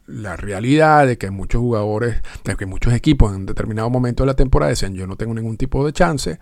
la 0.07 0.37
realidad 0.37 1.07
de 1.07 1.19
que 1.19 1.31
muchos 1.31 1.61
jugadores, 1.61 2.23
de 2.45 2.57
que 2.57 2.67
muchos 2.67 2.93
equipos 2.93 3.35
en 3.35 3.47
determinado 3.47 3.91
momento 3.91 4.23
de 4.23 4.29
la 4.29 4.35
temporada 4.35 4.71
decían 4.71 4.95
yo 4.95 5.07
no 5.07 5.17
tengo 5.17 5.35
ningún 5.35 5.57
tipo 5.57 5.85
de 5.85 5.93
chance, 5.93 6.39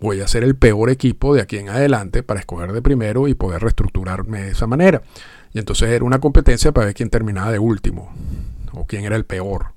voy 0.00 0.20
a 0.20 0.28
ser 0.28 0.44
el 0.44 0.56
peor 0.56 0.90
equipo 0.90 1.34
de 1.34 1.42
aquí 1.42 1.58
en 1.58 1.68
adelante 1.68 2.22
para 2.22 2.40
escoger 2.40 2.72
de 2.72 2.82
primero 2.82 3.28
y 3.28 3.34
poder 3.34 3.62
reestructurarme 3.62 4.42
de 4.42 4.50
esa 4.52 4.66
manera. 4.66 5.02
Y 5.52 5.58
entonces 5.58 5.88
era 5.90 6.04
una 6.04 6.20
competencia 6.20 6.72
para 6.72 6.86
ver 6.86 6.94
quién 6.94 7.10
terminaba 7.10 7.50
de 7.50 7.58
último 7.58 8.12
o 8.72 8.86
quién 8.86 9.04
era 9.04 9.16
el 9.16 9.24
peor. 9.24 9.72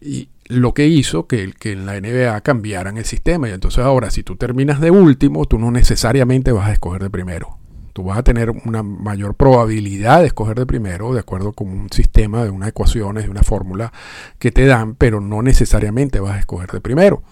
Y 0.00 0.28
lo 0.46 0.74
que 0.74 0.86
hizo 0.86 1.26
que, 1.26 1.52
que 1.58 1.72
en 1.72 1.86
la 1.86 2.00
NBA 2.00 2.40
cambiaran 2.40 2.98
el 2.98 3.04
sistema. 3.04 3.48
Y 3.48 3.52
entonces 3.52 3.84
ahora, 3.84 4.10
si 4.10 4.22
tú 4.22 4.36
terminas 4.36 4.80
de 4.80 4.90
último, 4.90 5.44
tú 5.46 5.58
no 5.58 5.70
necesariamente 5.70 6.52
vas 6.52 6.68
a 6.68 6.72
escoger 6.72 7.02
de 7.02 7.10
primero. 7.10 7.59
Tú 7.92 8.04
vas 8.04 8.18
a 8.18 8.22
tener 8.22 8.50
una 8.50 8.82
mayor 8.82 9.34
probabilidad 9.34 10.20
de 10.20 10.26
escoger 10.26 10.58
de 10.58 10.66
primero, 10.66 11.12
de 11.12 11.20
acuerdo 11.20 11.52
con 11.52 11.68
un 11.68 11.88
sistema 11.90 12.44
de 12.44 12.50
unas 12.50 12.68
ecuaciones, 12.68 13.24
de 13.24 13.30
una 13.30 13.42
fórmula 13.42 13.92
que 14.38 14.50
te 14.50 14.66
dan, 14.66 14.94
pero 14.94 15.20
no 15.20 15.42
necesariamente 15.42 16.20
vas 16.20 16.36
a 16.36 16.40
escoger 16.40 16.70
de 16.70 16.80
primero. 16.80 17.22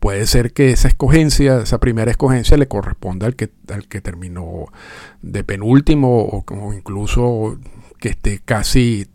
Puede 0.00 0.26
ser 0.26 0.52
que 0.52 0.70
esa 0.70 0.88
escogencia, 0.88 1.60
esa 1.60 1.78
primera 1.78 2.10
escogencia 2.10 2.56
le 2.56 2.68
corresponda 2.68 3.26
al 3.26 3.34
que, 3.34 3.50
al 3.72 3.88
que 3.88 4.00
terminó 4.00 4.66
de 5.22 5.42
penúltimo 5.42 6.22
o, 6.22 6.44
o 6.46 6.72
incluso 6.72 7.58
que 7.98 8.10
esté 8.10 8.40
casi 8.44 9.08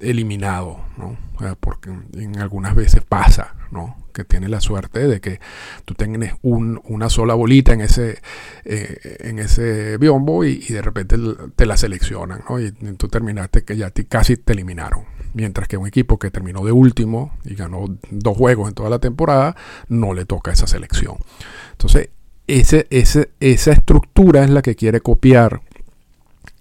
eliminado, 0.00 0.80
¿no? 0.96 1.16
porque 1.60 1.90
en 2.14 2.38
algunas 2.38 2.74
veces 2.74 3.02
pasa, 3.02 3.54
¿no? 3.70 3.96
Que 4.12 4.24
tiene 4.24 4.48
la 4.48 4.60
suerte 4.60 5.06
de 5.06 5.20
que 5.20 5.40
tú 5.84 5.94
tengas 5.94 6.36
una 6.42 7.10
sola 7.10 7.34
bolita 7.34 7.72
en 7.72 7.80
ese, 7.80 8.18
eh, 8.64 9.16
en 9.20 9.38
ese 9.38 9.96
biombo 9.98 10.44
y, 10.44 10.58
de 10.58 10.82
repente 10.82 11.16
te 11.56 11.66
la 11.66 11.76
seleccionan. 11.76 12.42
Y 12.60 12.72
tú 12.94 13.08
terminaste 13.08 13.64
que 13.64 13.76
ya 13.76 13.92
casi 14.08 14.36
te 14.36 14.52
eliminaron. 14.52 15.04
Mientras 15.32 15.68
que 15.68 15.76
un 15.76 15.86
equipo 15.86 16.18
que 16.18 16.30
terminó 16.30 16.64
de 16.64 16.72
último 16.72 17.34
y 17.44 17.54
ganó 17.54 17.84
dos 18.10 18.36
juegos 18.36 18.68
en 18.68 18.74
toda 18.74 18.90
la 18.90 18.98
temporada, 18.98 19.56
no 19.88 20.12
le 20.12 20.24
toca 20.24 20.52
esa 20.52 20.66
selección. 20.66 21.16
Entonces, 21.72 22.10
ese, 22.46 22.86
esa 22.90 23.72
estructura 23.72 24.44
es 24.44 24.50
la 24.50 24.62
que 24.62 24.74
quiere 24.74 25.00
copiar 25.00 25.60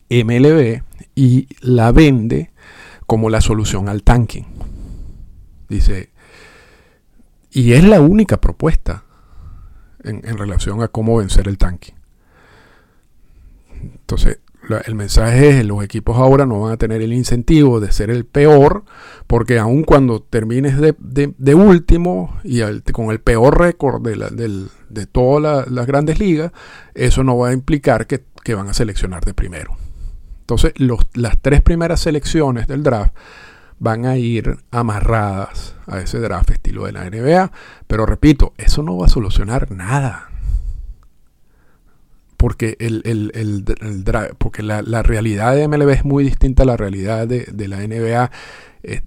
MLB 0.09 0.81
y 1.15 1.47
la 1.61 1.91
vende 1.91 2.51
como 3.05 3.29
la 3.29 3.41
solución 3.41 3.89
al 3.89 4.03
tanking. 4.03 4.45
Dice, 5.67 6.09
y 7.51 7.73
es 7.73 7.83
la 7.83 8.01
única 8.01 8.39
propuesta 8.39 9.03
en, 10.03 10.37
relación 10.37 10.81
a 10.81 10.87
cómo 10.87 11.17
vencer 11.17 11.47
el 11.47 11.57
tanque. 11.57 11.93
Entonces, 13.81 14.39
el 14.85 14.95
mensaje 14.95 15.59
es, 15.59 15.65
los 15.65 15.83
equipos 15.83 16.17
ahora 16.17 16.45
no 16.45 16.61
van 16.61 16.73
a 16.73 16.77
tener 16.77 17.01
el 17.01 17.13
incentivo 17.13 17.79
de 17.79 17.91
ser 17.91 18.09
el 18.09 18.25
peor, 18.25 18.83
porque 19.25 19.57
aun 19.57 19.83
cuando 19.83 20.21
termines 20.21 20.77
de, 20.79 21.55
último 21.55 22.37
y 22.43 22.61
con 22.91 23.11
el 23.11 23.19
peor 23.19 23.57
récord 23.57 24.01
de, 24.01 25.05
todas 25.07 25.69
las 25.69 25.87
grandes 25.87 26.19
ligas, 26.19 26.51
eso 26.93 27.23
no 27.23 27.37
va 27.37 27.49
a 27.49 27.53
implicar 27.53 28.05
que, 28.05 28.23
que 28.43 28.53
van 28.53 28.67
a 28.67 28.73
seleccionar 28.73 29.25
de 29.25 29.33
primero. 29.33 29.75
Entonces, 30.41 30.73
las 31.13 31.41
tres 31.41 31.61
primeras 31.61 31.99
selecciones 31.99 32.67
del 32.67 32.83
draft 32.83 33.13
van 33.79 34.05
a 34.05 34.17
ir 34.17 34.57
amarradas 34.71 35.75
a 35.87 35.99
ese 35.99 36.19
draft 36.19 36.51
estilo 36.51 36.85
de 36.85 36.91
la 36.91 37.09
NBA. 37.09 37.51
Pero 37.87 38.05
repito, 38.05 38.53
eso 38.57 38.83
no 38.83 38.97
va 38.97 39.07
a 39.07 39.09
solucionar 39.09 39.71
nada. 39.71 40.29
Porque, 42.37 42.77
el, 42.79 43.65
porque 44.37 44.63
la, 44.63 45.03
realidad 45.03 45.55
de 45.55 45.67
MLB 45.67 45.89
es 45.89 46.05
muy 46.05 46.23
distinta 46.23 46.63
a 46.63 46.65
la 46.65 46.77
realidad 46.77 47.27
de, 47.27 47.67
la 47.67 47.77
NBA. 47.85 48.31
Eh, 48.83 49.01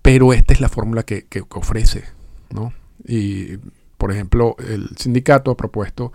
pero 0.00 0.32
esta 0.32 0.54
es 0.54 0.60
la 0.60 0.68
fórmula 0.68 1.02
que, 1.02 1.26
que, 1.26 1.42
ofrece. 1.50 2.04
¿no? 2.50 2.72
Y 3.06 3.58
por 3.98 4.12
ejemplo, 4.12 4.56
el 4.58 4.90
sindicato 4.96 5.50
ha 5.50 5.56
propuesto 5.56 6.12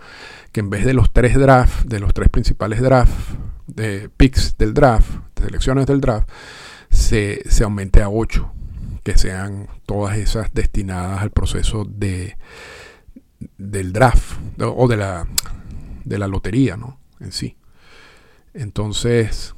que 0.52 0.60
en 0.60 0.70
vez 0.70 0.84
de 0.84 0.94
los 0.94 1.12
tres 1.12 1.36
drafts, 1.36 1.88
de 1.88 2.00
los 2.00 2.14
tres 2.14 2.28
principales 2.28 2.80
drafts, 2.80 3.36
de 3.66 4.08
picks 4.16 4.56
del 4.58 4.74
draft, 4.74 5.10
de 5.36 5.46
selecciones 5.46 5.86
del 5.86 6.00
draft, 6.00 6.28
se, 6.90 7.42
aumente 7.62 8.02
a 8.02 8.08
8, 8.08 8.52
que 9.02 9.16
sean 9.16 9.68
todas 9.86 10.18
esas 10.18 10.52
destinadas 10.52 11.22
al 11.22 11.30
proceso 11.30 11.84
de, 11.84 12.36
del 13.58 13.92
draft 13.92 14.38
o 14.60 14.88
de 14.88 14.96
la, 14.96 15.26
de 16.04 16.18
la 16.18 16.28
lotería 16.28 16.76
¿no? 16.76 16.98
en 17.20 17.32
sí. 17.32 17.56
Entonces, 18.52 19.54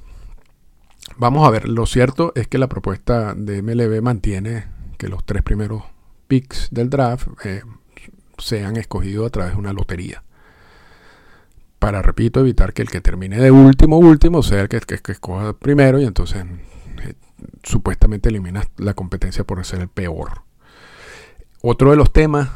vamos 1.17 1.47
a 1.47 1.51
ver, 1.51 1.69
lo 1.69 1.87
cierto 1.87 2.33
es 2.35 2.47
que 2.47 2.59
la 2.59 2.69
propuesta 2.69 3.35
de 3.35 3.63
MLB 3.63 4.03
mantiene 4.03 4.67
que 4.99 5.09
los 5.09 5.25
tres 5.25 5.43
primeros 5.43 5.83
picks 6.29 6.69
del 6.71 6.91
draft 6.91 7.29
eh, 7.45 7.63
sean 8.39 8.77
escogidos 8.77 9.27
a 9.27 9.31
través 9.31 9.53
de 9.55 9.59
una 9.59 9.73
lotería 9.73 10.23
para, 11.83 12.01
repito, 12.01 12.39
evitar 12.39 12.75
que 12.75 12.83
el 12.83 12.89
que 12.89 13.01
termine 13.01 13.41
de 13.41 13.51
último, 13.51 13.99
último, 13.99 14.45
sea 14.45 14.61
el 14.61 14.69
que, 14.69 14.79
que, 14.79 15.11
escoja 15.11 15.53
primero 15.55 15.99
y 16.01 16.05
entonces 16.05 16.45
supuestamente 17.63 18.29
eliminas 18.29 18.67
la 18.77 18.95
competencia 18.95 19.45
por 19.45 19.65
ser 19.65 19.81
el 19.81 19.89
peor. 19.89 20.43
Otro 21.63 21.91
de 21.91 21.97
los 21.97 22.13
temas 22.13 22.51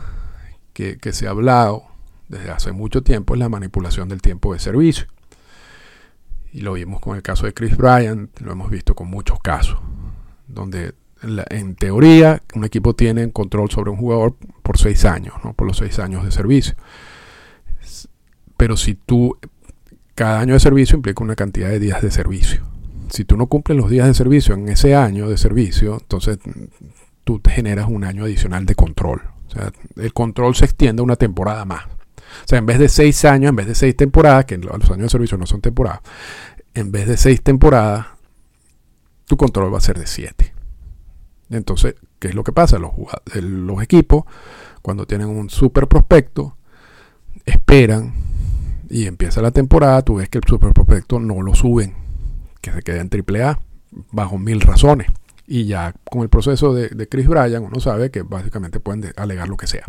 que, 0.72 0.98
se 1.12 1.26
ha 1.26 1.30
hablado 1.30 1.84
desde 2.28 2.50
hace 2.50 2.72
mucho 2.72 3.02
tiempo 3.02 3.34
es 3.34 3.40
la 3.40 3.48
manipulación 3.48 4.08
del 4.08 4.20
tiempo 4.20 4.52
de 4.52 4.58
servicio. 4.58 5.06
Y 6.52 6.60
lo 6.60 6.74
vimos 6.74 7.00
con 7.00 7.16
el 7.16 7.22
caso 7.22 7.46
de 7.46 7.54
Chris 7.54 7.76
Bryant, 7.76 8.40
lo 8.40 8.52
hemos 8.52 8.70
visto 8.70 8.94
con 8.94 9.08
muchos 9.08 9.38
casos, 9.40 9.78
donde 10.48 10.94
en 11.22 11.76
teoría 11.76 12.42
un 12.54 12.64
equipo 12.64 12.94
tiene 12.94 13.30
control 13.32 13.70
sobre 13.70 13.90
un 13.90 13.96
jugador 13.96 14.36
por 14.62 14.76
seis 14.76 15.04
años, 15.04 15.34
¿no? 15.44 15.54
por 15.54 15.66
los 15.66 15.78
seis 15.78 15.98
años 15.98 16.24
de 16.24 16.30
servicio. 16.30 16.74
Pero 18.56 18.76
si 18.76 18.94
tú, 18.94 19.38
cada 20.14 20.40
año 20.40 20.54
de 20.54 20.60
servicio 20.60 20.96
implica 20.96 21.22
una 21.22 21.36
cantidad 21.36 21.68
de 21.68 21.78
días 21.78 22.02
de 22.02 22.10
servicio. 22.10 22.75
Si 23.08 23.24
tú 23.24 23.36
no 23.36 23.46
cumples 23.46 23.78
los 23.78 23.90
días 23.90 24.06
de 24.06 24.14
servicio 24.14 24.54
en 24.54 24.68
ese 24.68 24.94
año 24.94 25.28
de 25.28 25.36
servicio, 25.36 25.98
entonces 26.00 26.38
tú 27.24 27.38
te 27.38 27.50
generas 27.50 27.88
un 27.88 28.04
año 28.04 28.24
adicional 28.24 28.66
de 28.66 28.74
control. 28.74 29.22
O 29.48 29.50
sea, 29.50 29.72
el 29.96 30.12
control 30.12 30.54
se 30.54 30.64
extiende 30.64 31.02
una 31.02 31.16
temporada 31.16 31.64
más. 31.64 31.84
O 31.86 32.48
sea, 32.48 32.58
en 32.58 32.66
vez 32.66 32.78
de 32.78 32.88
seis 32.88 33.24
años, 33.24 33.50
en 33.50 33.56
vez 33.56 33.66
de 33.66 33.74
seis 33.74 33.96
temporadas, 33.96 34.44
que 34.44 34.58
los 34.58 34.90
años 34.90 35.02
de 35.02 35.08
servicio 35.08 35.38
no 35.38 35.46
son 35.46 35.60
temporadas, 35.60 36.00
en 36.74 36.92
vez 36.92 37.06
de 37.06 37.16
seis 37.16 37.42
temporadas, 37.42 38.06
tu 39.26 39.36
control 39.36 39.72
va 39.72 39.78
a 39.78 39.82
ser 39.82 39.98
de 39.98 40.06
siete. 40.06 40.52
Entonces, 41.50 41.94
¿qué 42.18 42.28
es 42.28 42.34
lo 42.34 42.44
que 42.44 42.52
pasa? 42.52 42.78
Los, 42.78 42.92
los 43.34 43.82
equipos, 43.82 44.24
cuando 44.82 45.06
tienen 45.06 45.28
un 45.28 45.48
super 45.48 45.86
prospecto, 45.86 46.56
esperan 47.44 48.14
y 48.90 49.06
empieza 49.06 49.40
la 49.42 49.50
temporada, 49.50 50.02
tú 50.02 50.16
ves 50.16 50.28
que 50.28 50.38
el 50.38 50.44
super 50.46 50.72
prospecto 50.72 51.18
no 51.18 51.42
lo 51.42 51.54
suben, 51.54 51.94
que 52.70 52.78
se 52.78 52.82
queda 52.82 53.00
en 53.00 53.10
AAA 53.10 53.60
bajo 54.12 54.38
mil 54.38 54.60
razones. 54.60 55.08
Y 55.46 55.66
ya 55.66 55.94
con 56.10 56.22
el 56.22 56.28
proceso 56.28 56.74
de, 56.74 57.08
Chris 57.08 57.28
Bryan 57.28 57.62
uno 57.62 57.80
sabe 57.80 58.10
que 58.10 58.22
básicamente 58.22 58.80
pueden 58.80 59.12
alegar 59.16 59.48
lo 59.48 59.56
que 59.56 59.66
sea. 59.66 59.84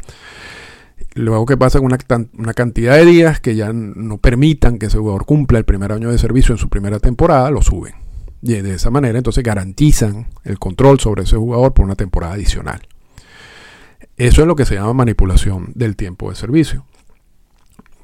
Luego 1.13 1.45
que 1.45 1.57
pasa 1.57 1.79
una, 1.79 1.97
una 2.37 2.53
cantidad 2.53 2.95
de 2.95 3.05
días 3.05 3.39
que 3.39 3.55
ya 3.55 3.71
no 3.73 4.17
permitan 4.17 4.77
que 4.77 4.85
ese 4.85 4.99
jugador 4.99 5.25
cumpla 5.25 5.57
el 5.57 5.65
primer 5.65 5.91
año 5.91 6.11
de 6.11 6.17
servicio 6.17 6.53
en 6.53 6.59
su 6.59 6.69
primera 6.69 6.99
temporada, 6.99 7.49
lo 7.49 7.61
suben. 7.61 7.95
Y 8.41 8.53
de 8.53 8.75
esa 8.75 8.91
manera 8.91 9.17
entonces 9.17 9.43
garantizan 9.43 10.27
el 10.43 10.59
control 10.59 10.99
sobre 10.99 11.23
ese 11.23 11.37
jugador 11.37 11.73
por 11.73 11.85
una 11.85 11.95
temporada 11.95 12.33
adicional. 12.33 12.81
Eso 14.15 14.41
es 14.41 14.47
lo 14.47 14.55
que 14.55 14.65
se 14.65 14.75
llama 14.75 14.93
manipulación 14.93 15.71
del 15.73 15.95
tiempo 15.95 16.29
de 16.29 16.35
servicio 16.35 16.85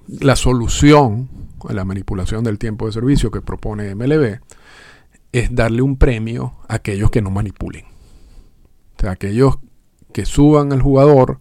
la 0.08 0.36
solución 0.36 1.30
a 1.68 1.74
la 1.74 1.86
manipulación 1.86 2.44
del 2.44 2.60
tiempo 2.60 2.86
de 2.86 2.92
servicio 2.92 3.32
que 3.32 3.42
propone 3.42 3.96
MLB 3.96 4.40
es 5.34 5.54
darle 5.54 5.82
un 5.82 5.98
premio 5.98 6.54
a 6.69 6.76
aquellos 6.76 7.12
que 7.12 7.22
no 7.22 7.30
manipulen. 7.30 7.84
O 8.96 9.02
sea, 9.02 9.12
aquellos 9.12 9.58
que 10.13 10.26
suban 10.26 10.72
al 10.72 10.82
jugador 10.82 11.39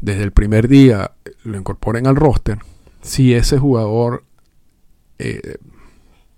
desde 0.00 0.22
el 0.22 0.32
primer 0.32 0.68
día, 0.68 1.12
lo 1.42 1.58
incorporen 1.58 2.06
al 2.06 2.16
roster, 2.16 2.58
si 3.02 3.34
ese 3.34 3.58
jugador 3.58 4.24
eh, 5.18 5.58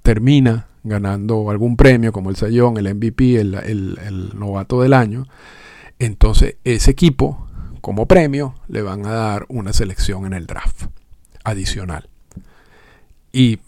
termina 0.02 0.66
ganando 0.82 1.50
algún 1.50 1.76
premio 1.76 2.12
como 2.12 2.30
el 2.30 2.36
Sayón, 2.36 2.76
el 2.76 2.92
MVP, 2.92 3.40
el, 3.40 3.54
el 3.54 4.32
novato 4.34 4.82
del 4.82 4.94
año, 4.94 5.26
entonces 5.98 6.56
ese 6.64 6.90
equipo 6.90 7.46
como 7.80 8.06
premio 8.06 8.56
le 8.66 8.82
van 8.82 9.06
a 9.06 9.12
dar 9.12 9.46
una 9.48 9.72
selección 9.72 10.26
en 10.26 10.32
el 10.32 10.46
draft 10.46 10.86
adicional. 11.44 12.08
Y, 13.32 13.60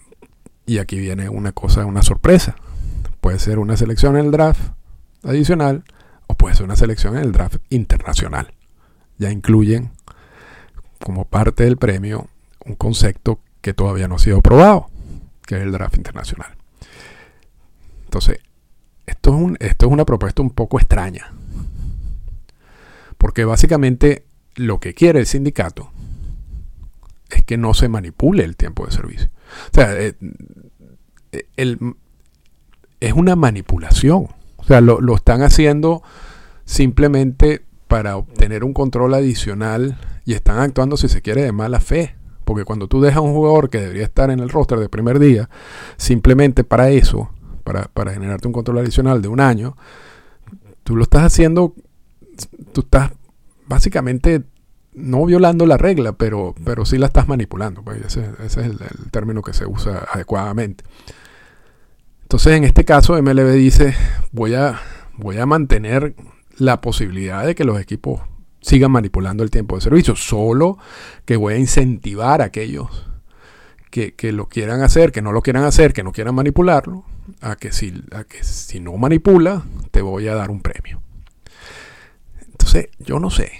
aquí 0.80 0.98
viene 0.98 1.28
una 1.28 1.52
cosa, 1.52 1.86
una 1.86 2.02
sorpresa. 2.02 2.56
Puede 3.28 3.40
ser 3.40 3.58
una 3.58 3.76
selección 3.76 4.16
en 4.16 4.24
el 4.24 4.30
draft 4.30 4.72
adicional 5.22 5.84
o 6.28 6.34
puede 6.34 6.54
ser 6.54 6.64
una 6.64 6.76
selección 6.76 7.14
en 7.14 7.24
el 7.24 7.32
draft 7.32 7.56
internacional. 7.68 8.54
Ya 9.18 9.30
incluyen 9.30 9.90
como 11.04 11.26
parte 11.26 11.64
del 11.64 11.76
premio 11.76 12.28
un 12.64 12.74
concepto 12.74 13.40
que 13.60 13.74
todavía 13.74 14.08
no 14.08 14.14
ha 14.14 14.18
sido 14.18 14.40
probado, 14.40 14.88
que 15.44 15.56
es 15.56 15.62
el 15.62 15.72
draft 15.72 15.98
internacional. 15.98 16.56
Entonces, 18.04 18.38
esto 19.04 19.36
es, 19.36 19.42
un, 19.42 19.58
esto 19.60 19.84
es 19.84 19.92
una 19.92 20.06
propuesta 20.06 20.40
un 20.40 20.48
poco 20.48 20.78
extraña, 20.78 21.30
porque 23.18 23.44
básicamente 23.44 24.24
lo 24.54 24.80
que 24.80 24.94
quiere 24.94 25.20
el 25.20 25.26
sindicato 25.26 25.90
es 27.28 27.44
que 27.44 27.58
no 27.58 27.74
se 27.74 27.90
manipule 27.90 28.44
el 28.44 28.56
tiempo 28.56 28.86
de 28.86 28.92
servicio. 28.92 29.28
O 29.70 29.74
sea, 29.74 29.94
eh, 30.00 30.16
es 33.00 33.12
una 33.12 33.36
manipulación. 33.36 34.28
O 34.56 34.64
sea, 34.64 34.80
lo, 34.80 35.14
están 35.14 35.42
haciendo 35.42 36.02
simplemente 36.64 37.64
para 37.86 38.16
obtener 38.16 38.64
un 38.64 38.74
control 38.74 39.14
adicional 39.14 39.98
y 40.24 40.34
están 40.34 40.58
actuando, 40.58 40.96
si 40.96 41.08
se 41.08 41.22
quiere, 41.22 41.42
de 41.42 41.52
mala 41.52 41.80
fe. 41.80 42.16
Porque 42.44 42.64
cuando 42.64 42.88
tú 42.88 43.00
dejas 43.00 43.18
a 43.18 43.22
un 43.22 43.32
jugador 43.32 43.70
que 43.70 43.80
debería 43.80 44.04
estar 44.04 44.30
en 44.30 44.40
el 44.40 44.48
roster 44.48 44.78
de 44.78 44.88
primer 44.88 45.18
día, 45.18 45.48
simplemente 45.96 46.64
para 46.64 46.90
eso, 46.90 47.30
para, 47.64 47.84
para 47.84 48.12
generarte 48.12 48.46
un 48.46 48.52
control 48.52 48.78
adicional 48.78 49.22
de 49.22 49.28
un 49.28 49.40
año, 49.40 49.76
tú 50.82 50.96
lo 50.96 51.02
estás 51.02 51.22
haciendo, 51.22 51.74
tú 52.72 52.80
estás 52.80 53.12
básicamente 53.66 54.44
no 54.94 55.24
violando 55.24 55.66
la 55.66 55.76
regla, 55.76 56.12
pero, 56.12 56.54
pero 56.64 56.84
sí 56.84 56.98
la 56.98 57.06
estás 57.06 57.28
manipulando. 57.28 57.82
Pues 57.82 58.04
ese, 58.04 58.30
ese 58.44 58.60
es 58.60 58.66
el, 58.66 58.78
término 59.10 59.42
que 59.42 59.52
se 59.52 59.66
usa 59.66 60.06
adecuadamente. 60.12 60.84
Entonces, 62.28 62.58
en 62.58 62.64
este 62.64 62.84
caso, 62.84 63.20
MLB 63.22 63.52
dice, 63.52 63.94
voy 64.32 64.54
a, 64.54 64.78
voy 65.16 65.38
a 65.38 65.46
mantener 65.46 66.14
la 66.58 66.82
posibilidad 66.82 67.46
de 67.46 67.54
que 67.54 67.64
los 67.64 67.80
equipos 67.80 68.20
sigan 68.60 68.90
manipulando 68.90 69.44
el 69.44 69.50
tiempo 69.50 69.76
de 69.76 69.80
servicio, 69.80 70.14
solo 70.14 70.76
que 71.24 71.38
voy 71.38 71.54
a 71.54 71.56
incentivar 71.56 72.42
a 72.42 72.44
aquellos 72.44 73.06
que, 73.90 74.14
que, 74.14 74.32
lo 74.32 74.46
quieran 74.46 74.82
hacer, 74.82 75.10
que 75.10 75.22
no 75.22 75.32
lo 75.32 75.40
quieran 75.40 75.64
hacer, 75.64 75.94
que 75.94 76.02
no 76.02 76.12
quieran 76.12 76.34
manipularlo, 76.34 77.04
a 77.40 77.56
que, 77.56 77.72
si, 77.72 78.04
a 78.12 78.24
que 78.24 78.44
si 78.44 78.78
no 78.78 78.94
manipula, 78.98 79.62
te 79.90 80.02
voy 80.02 80.28
a 80.28 80.34
dar 80.34 80.50
un 80.50 80.60
premio. 80.60 81.00
Entonces, 82.42 82.88
yo 82.98 83.18
no 83.20 83.30
sé. 83.30 83.52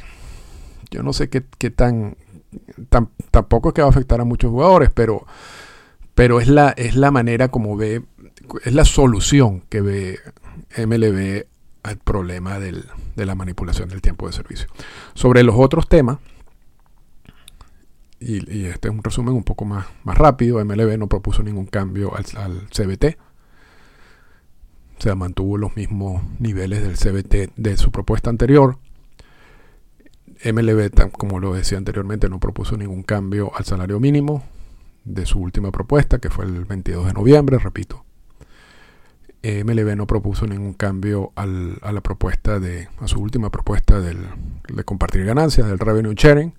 Yo 0.91 1.03
no 1.03 1.15
sé 1.15 1.31
qué, 1.31 1.43
qué 1.57 1.71
tan, 1.71 2.19
tan, 2.91 3.09
Tampoco 3.31 3.71
es 3.71 3.75
que 3.75 3.81
va 3.81 3.89
a 3.89 3.93
afectar 3.93 4.21
a 4.21 4.25
muchos 4.25 4.51
jugadores, 4.51 4.91
pero, 4.93 5.27
pero 6.15 6.39
es, 6.39 6.49
la, 6.49 6.75
es 6.77 6.97
la 6.97 7.11
manera 7.11 7.49
como 7.49 7.75
ve. 7.75 8.03
Es 8.65 8.75
la 8.75 8.85
solución 8.85 9.63
que 9.69 9.81
ve 9.81 10.19
MLB 10.77 11.47
al 11.83 11.99
problema 11.99 12.59
del, 12.59 12.85
de 13.17 13.27
la 13.27 13.35
manipulación 13.35 13.89
del 13.89 14.03
tiempo 14.03 14.27
de 14.27 14.33
servicio. 14.33 14.69
Sobre 15.15 15.43
los 15.43 15.55
otros 15.57 15.89
temas, 15.89 16.19
y, 18.21 18.67
este 18.67 18.89
es 18.89 18.95
un 18.95 19.03
resumen 19.03 19.35
un 19.35 19.45
poco 19.45 19.65
más, 19.65 19.87
más 20.05 20.19
rápido, 20.19 20.65
MLB 20.65 20.99
no 20.99 21.09
propuso 21.09 21.43
ningún 21.43 21.67
cambio 21.67 22.15
al, 22.17 22.25
al 22.37 22.69
CBT. 22.69 23.17
O 24.99 25.01
sea, 25.01 25.15
mantuvo 25.15 25.57
los 25.57 25.77
mismos 25.77 26.23
niveles 26.41 26.83
del 26.83 26.97
CBT 26.97 27.53
de 27.57 27.77
su 27.77 27.93
propuesta 27.93 28.31
anterior. 28.31 28.79
MLB, 30.45 31.11
como 31.13 31.39
lo 31.39 31.55
decía 31.55 31.79
anteriormente, 31.79 32.29
no 32.29 32.41
propuso 32.41 32.77
ningún 32.77 33.03
cambio 33.03 33.53
al 33.57 33.65
salario 33.65 34.01
mínimo 34.01 34.43
de 35.05 35.25
su 35.25 35.39
última 35.39 35.71
propuesta, 35.71 36.19
que 36.19 36.31
fue 36.31 36.45
el 36.45 36.65
22 36.65 37.07
de 37.07 37.13
noviembre, 37.13 37.59
repito. 37.59 38.05
MLB 39.43 39.97
no 39.97 40.07
propuso 40.07 40.47
ningún 40.47 40.75
cambio 40.75 41.33
al, 41.37 41.79
a 41.83 41.93
la 41.93 42.01
propuesta 42.01 42.59
de, 42.59 42.89
a 43.01 43.07
su 43.07 43.21
última 43.21 43.51
propuesta 43.51 44.01
del, 44.01 44.19
de 44.67 44.85
compartir 44.85 45.25
ganancias, 45.25 45.69
del 45.69 45.79
revenue 45.79 46.15
sharing, 46.15 46.55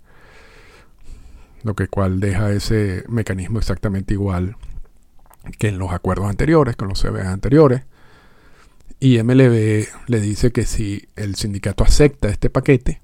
lo 1.63 1.75
que 1.75 1.87
cual 1.87 2.19
deja 2.19 2.51
ese 2.51 3.03
mecanismo 3.09 3.59
exactamente 3.59 4.13
igual 4.13 4.55
que 5.57 5.67
en 5.67 5.77
los 5.77 5.91
acuerdos 5.91 6.29
anteriores, 6.29 6.75
con 6.75 6.87
los 6.87 7.01
CBA 7.01 7.31
anteriores. 7.31 7.83
Y 8.99 9.21
MLB 9.21 9.87
le 10.07 10.19
dice 10.19 10.51
que 10.51 10.65
si 10.65 11.07
el 11.15 11.35
sindicato 11.35 11.83
acepta 11.83 12.29
este 12.29 12.49
paquete, 12.49 13.01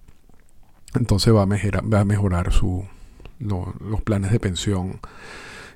entonces 0.94 1.34
va 1.34 1.44
a 1.44 1.46
mejorar, 1.46 1.94
va 1.94 2.02
a 2.02 2.06
mejorar 2.06 2.52
su, 2.54 2.86
lo, 3.40 3.74
los 3.82 4.02
planes 4.02 4.32
de 4.32 4.40
pensión 4.40 5.00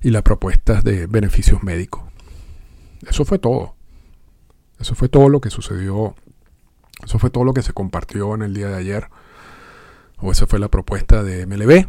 y 0.02 0.12
las 0.12 0.24
propuestas 0.24 0.84
de 0.84 1.08
beneficios 1.08 1.64
médicos. 1.64 2.04
Eso 3.08 3.26
fue 3.26 3.40
todo. 3.40 3.76
Eso 4.80 4.96
fue 4.96 5.10
todo 5.10 5.30
lo 5.30 5.42
que 5.42 5.50
sucedió. 5.50 6.16
Eso 7.04 7.20
fue 7.20 7.30
todo 7.30 7.44
lo 7.44 7.54
que 7.54 7.62
se 7.62 7.74
compartió 7.74 8.36
en 8.36 8.42
el 8.42 8.54
día 8.54 8.70
de 8.70 8.78
ayer. 8.78 9.10
O 10.18 10.32
esa 10.32 10.48
fue 10.48 10.60
la 10.60 10.70
propuesta 10.70 11.24
de 11.24 11.46
MLB. 11.46 11.88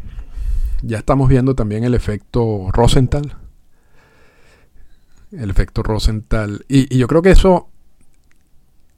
Ya 0.82 0.98
estamos 0.98 1.28
viendo 1.28 1.54
también 1.54 1.84
el 1.84 1.94
efecto 1.94 2.68
Rosenthal. 2.72 3.36
El 5.32 5.50
efecto 5.50 5.82
Rosenthal. 5.82 6.64
Y, 6.68 6.96
yo 6.96 7.06
creo 7.06 7.22
que 7.22 7.30
eso 7.30 7.68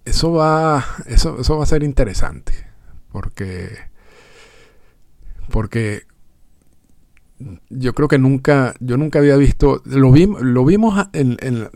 eso 0.04 0.32
va, 0.32 0.84
eso, 1.06 1.40
eso 1.40 1.56
va 1.56 1.62
a 1.62 1.66
ser 1.66 1.84
interesante, 1.84 2.52
porque, 3.12 3.70
porque 5.48 6.06
yo 7.70 7.94
creo 7.94 8.08
que 8.08 8.18
nunca, 8.18 8.74
yo 8.80 8.96
nunca 8.96 9.20
había 9.20 9.36
visto, 9.36 9.80
lo, 9.84 10.10
vi, 10.10 10.26
lo 10.26 10.64
vimos 10.64 11.06
en, 11.12 11.36
en, 11.40 11.68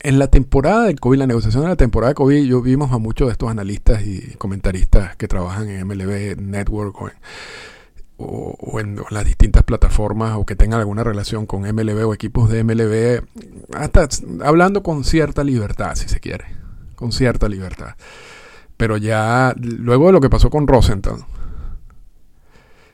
en, 0.00 0.18
la 0.18 0.28
temporada 0.28 0.84
del 0.84 1.00
COVID, 1.00 1.18
la 1.18 1.26
negociación 1.26 1.62
de 1.62 1.68
la 1.70 1.76
temporada 1.76 2.10
de 2.10 2.14
COVID, 2.14 2.44
yo 2.44 2.62
vimos 2.62 2.92
a 2.92 2.98
muchos 2.98 3.28
de 3.28 3.32
estos 3.32 3.50
analistas 3.50 4.06
y 4.06 4.34
comentaristas 4.36 5.16
que 5.16 5.28
trabajan 5.28 5.68
en 5.68 5.86
MLB 5.86 6.40
Network 6.40 7.00
o 7.00 7.08
en, 7.08 7.14
o, 8.18 8.56
o 8.58 8.80
en 8.80 9.00
las 9.10 9.24
distintas 9.24 9.62
plataformas 9.62 10.36
o 10.36 10.46
que 10.46 10.56
tengan 10.56 10.80
alguna 10.80 11.04
relación 11.04 11.46
con 11.46 11.62
MLB 11.62 12.06
o 12.06 12.14
equipos 12.14 12.50
de 12.50 12.64
MLB, 12.64 13.24
hasta 13.74 14.08
hablando 14.44 14.82
con 14.82 15.04
cierta 15.04 15.44
libertad, 15.44 15.94
si 15.94 16.08
se 16.08 16.20
quiere 16.20 16.46
con 16.96 17.12
cierta 17.12 17.48
libertad. 17.48 17.94
Pero 18.76 18.96
ya, 18.96 19.54
luego 19.56 20.06
de 20.06 20.12
lo 20.12 20.20
que 20.20 20.28
pasó 20.28 20.50
con 20.50 20.66
Rosenthal 20.66 21.24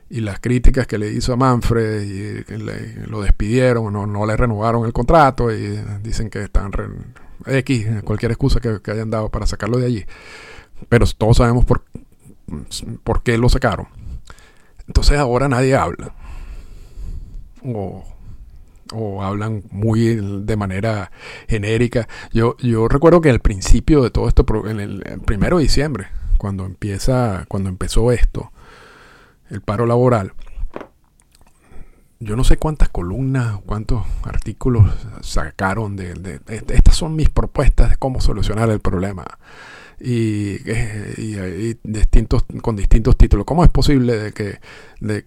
y 0.09 0.21
las 0.21 0.39
críticas 0.39 0.87
que 0.87 0.97
le 0.97 1.11
hizo 1.11 1.33
a 1.33 1.37
Manfred 1.37 2.01
y 2.01 2.57
le, 2.57 3.07
lo 3.07 3.21
despidieron, 3.21 3.91
no, 3.91 4.05
no, 4.05 4.25
le 4.25 4.37
renovaron 4.37 4.85
el 4.85 4.93
contrato 4.93 5.51
y 5.51 5.79
dicen 6.01 6.29
que 6.29 6.43
están 6.43 6.71
re, 6.71 6.87
X, 7.45 7.87
cualquier 8.03 8.31
excusa 8.31 8.59
que, 8.59 8.81
que, 8.81 8.91
hayan 8.91 9.09
dado 9.09 9.29
para 9.29 9.47
sacarlo 9.47 9.77
de 9.77 9.87
allí. 9.87 10.05
Pero 10.89 11.05
todos 11.17 11.37
sabemos 11.37 11.65
por, 11.65 11.83
por 13.03 13.23
qué 13.23 13.37
lo 13.37 13.49
sacaron. 13.49 13.87
Entonces 14.87 15.17
ahora 15.17 15.47
nadie 15.47 15.75
habla. 15.75 16.13
O 17.63 18.03
o 18.93 19.23
hablan 19.23 19.63
muy 19.71 20.15
de 20.15 20.57
manera 20.57 21.11
genérica. 21.47 22.07
Yo, 22.31 22.55
yo 22.57 22.87
recuerdo 22.87 23.21
que 23.21 23.29
al 23.29 23.39
principio 23.39 24.03
de 24.03 24.11
todo 24.11 24.27
esto, 24.27 24.45
en 24.67 24.79
el 24.79 25.21
primero 25.25 25.57
de 25.57 25.63
diciembre, 25.63 26.07
cuando 26.37 26.65
empieza, 26.65 27.45
cuando 27.47 27.69
empezó 27.69 28.11
esto, 28.11 28.51
el 29.53 29.61
paro 29.61 29.85
laboral, 29.85 30.33
yo 32.19 32.35
no 32.35 32.43
sé 32.43 32.57
cuántas 32.57 32.89
columnas, 32.89 33.59
cuántos 33.65 34.03
artículos 34.23 34.91
sacaron 35.21 35.95
de, 35.95 36.39
estas 36.69 36.95
son 36.95 37.15
mis 37.15 37.29
propuestas 37.29 37.91
de 37.91 37.97
cómo 37.97 38.21
solucionar 38.21 38.69
el 38.69 38.79
problema 38.79 39.25
y, 39.99 40.57
y, 41.17 41.77
distintos 41.83 42.45
con 42.61 42.75
distintos 42.75 43.17
títulos. 43.17 43.45
¿Cómo 43.45 43.63
es 43.63 43.69
posible 43.69 44.33
que, 44.33 44.59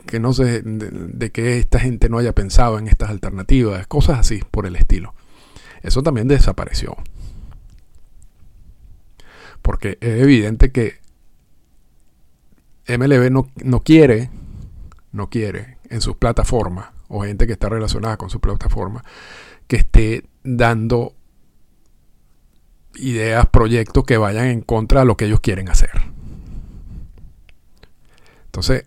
que 0.07 0.21
no 0.21 0.33
se, 0.33 0.63
de, 0.63 1.31
que 1.31 1.59
esta 1.59 1.79
gente 1.79 2.09
no 2.09 2.19
haya 2.19 2.35
pensado 2.35 2.79
en 2.79 2.89
estas 2.89 3.11
alternativas? 3.11 3.87
Cosas 3.87 4.19
así 4.19 4.41
por 4.51 4.67
el 4.67 4.77
estilo. 4.77 5.15
Eso 5.83 6.03
también 6.03 6.29
desapareció. 6.29 6.97
Porque 9.63 9.99
es 10.01 10.23
evidente 10.23 10.73
que 10.73 11.06
MLB 12.87 13.31
no, 13.31 13.49
no 13.63 13.81
quiere, 13.81 14.31
no 15.13 15.29
quiere 15.29 15.79
en 15.91 16.01
sus 16.01 16.17
plataformas, 16.17 16.89
o 17.09 17.23
gente 17.23 17.47
que 17.47 17.53
está 17.53 17.69
relacionada 17.69 18.17
con 18.17 18.31
su 18.31 18.41
plataforma, 18.41 19.05
que 19.67 19.77
esté 19.77 20.25
dando 20.45 21.15
ideas, 22.97 23.47
proyectos 23.47 24.05
que 24.05 24.17
vayan 24.17 24.47
en 24.47 24.61
contra 24.61 25.01
de 25.01 25.07
lo 25.07 25.17
que 25.17 25.27
ellos 25.27 25.41
quieren 25.41 25.69
hacer. 25.69 25.91
Entonces, 28.47 28.85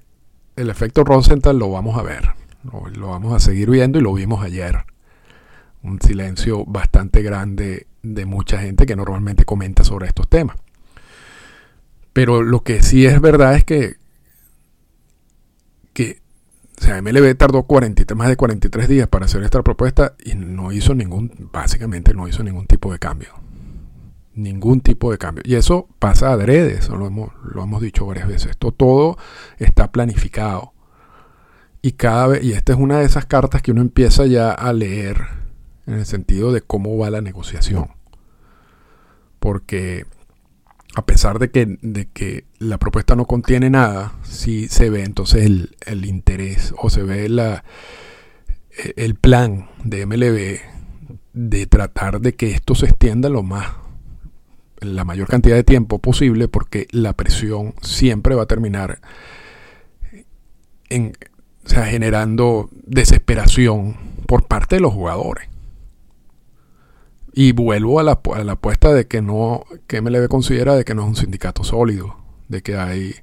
el 0.55 0.69
efecto 0.69 1.03
Rosenthal 1.03 1.57
lo 1.57 1.69
vamos 1.69 1.97
a 1.97 2.01
ver, 2.01 2.29
lo, 2.63 2.87
lo, 2.89 3.09
vamos 3.09 3.33
a 3.33 3.39
seguir 3.39 3.69
viendo 3.69 3.99
y 3.99 4.01
lo 4.01 4.13
vimos 4.13 4.43
ayer. 4.43 4.85
Un 5.83 6.01
silencio 6.01 6.65
bastante 6.65 7.21
grande 7.21 7.87
de 8.01 8.25
mucha 8.25 8.59
gente 8.59 8.85
que 8.85 8.95
normalmente 8.95 9.45
comenta 9.45 9.83
sobre 9.83 10.07
estos 10.07 10.27
temas. 10.27 10.57
Pero 12.19 12.43
lo 12.43 12.63
que 12.63 12.83
sí 12.83 13.05
es 13.05 13.21
verdad 13.21 13.55
es 13.55 13.63
que, 13.63 13.95
que 15.93 16.19
o 16.77 16.81
sea, 16.83 17.01
MLB 17.01 17.33
tardó 17.37 17.63
43, 17.63 18.17
más 18.17 18.27
de 18.27 18.35
43 18.35 18.89
días 18.89 19.07
para 19.07 19.23
hacer 19.23 19.41
esta 19.41 19.63
propuesta 19.63 20.15
y 20.25 20.35
no 20.35 20.73
hizo 20.73 20.93
ningún, 20.93 21.31
básicamente 21.53 22.13
no 22.13 22.27
hizo 22.27 22.43
ningún 22.43 22.67
tipo 22.67 22.91
de 22.91 22.99
cambio 22.99 23.35
ningún 24.33 24.81
tipo 24.81 25.11
de 25.11 25.17
cambio. 25.17 25.43
Y 25.45 25.55
eso 25.55 25.87
pasa 25.97 26.33
adrede, 26.33 26.73
eso 26.73 26.97
lo 26.97 27.07
hemos, 27.07 27.31
lo 27.53 27.63
hemos 27.63 27.81
dicho 27.81 28.05
varias 28.05 28.27
veces. 28.27 28.51
Esto 28.51 28.73
todo 28.73 29.17
está 29.57 29.93
planificado. 29.93 30.73
Y 31.81 31.93
cada 31.93 32.27
vez, 32.27 32.43
y 32.43 32.51
esta 32.51 32.73
es 32.73 32.79
una 32.79 32.99
de 32.99 33.05
esas 33.05 33.27
cartas 33.27 33.61
que 33.61 33.71
uno 33.71 33.79
empieza 33.79 34.25
ya 34.25 34.51
a 34.51 34.73
leer 34.73 35.21
en 35.87 35.93
el 35.93 36.05
sentido 36.05 36.51
de 36.51 36.63
cómo 36.63 36.97
va 36.97 37.09
la 37.11 37.21
negociación. 37.21 37.91
Porque 39.39 40.05
a 40.99 41.05
pesar 41.05 41.39
de 41.39 41.49
que, 41.49 41.77
de 41.81 42.07
que 42.07 42.45
la 42.59 42.77
propuesta 42.77 43.15
no 43.15 43.25
contiene 43.25 43.69
nada, 43.69 44.13
sí 44.23 44.67
se 44.67 44.89
ve 44.89 45.03
entonces 45.03 45.45
el, 45.45 45.75
el 45.85 46.05
interés 46.05 46.73
o 46.77 46.89
se 46.89 47.03
ve 47.03 47.29
la, 47.29 47.63
el 48.95 49.15
plan 49.15 49.69
de 49.83 50.05
MLB 50.05 50.59
de 51.33 51.67
tratar 51.67 52.21
de 52.21 52.35
que 52.35 52.51
esto 52.51 52.75
se 52.75 52.85
extienda 52.85 53.29
lo 53.29 53.43
más 53.43 53.67
la 54.81 55.03
mayor 55.03 55.27
cantidad 55.27 55.55
de 55.55 55.63
tiempo 55.63 55.99
posible 55.99 56.47
porque 56.47 56.87
la 56.91 57.13
presión 57.13 57.73
siempre 57.81 58.35
va 58.35 58.43
a 58.43 58.47
terminar 58.47 58.99
en, 60.89 61.13
sea, 61.65 61.85
generando 61.85 62.69
desesperación 62.85 63.97
por 64.25 64.45
parte 64.47 64.75
de 64.75 64.81
los 64.81 64.93
jugadores. 64.93 65.47
Y 67.39 67.53
vuelvo 67.53 68.01
a 68.01 68.03
la, 68.03 68.19
a 68.35 68.43
la 68.43 68.51
apuesta 68.51 68.91
de 68.91 69.07
que 69.07 69.21
no, 69.21 69.63
que 69.87 70.01
MLB 70.01 70.27
considera 70.27 70.75
de 70.75 70.83
que 70.83 70.93
no 70.93 71.03
es 71.03 71.07
un 71.07 71.15
sindicato 71.15 71.63
sólido, 71.63 72.17
de 72.49 72.61
que 72.61 72.75
hay 72.75 73.15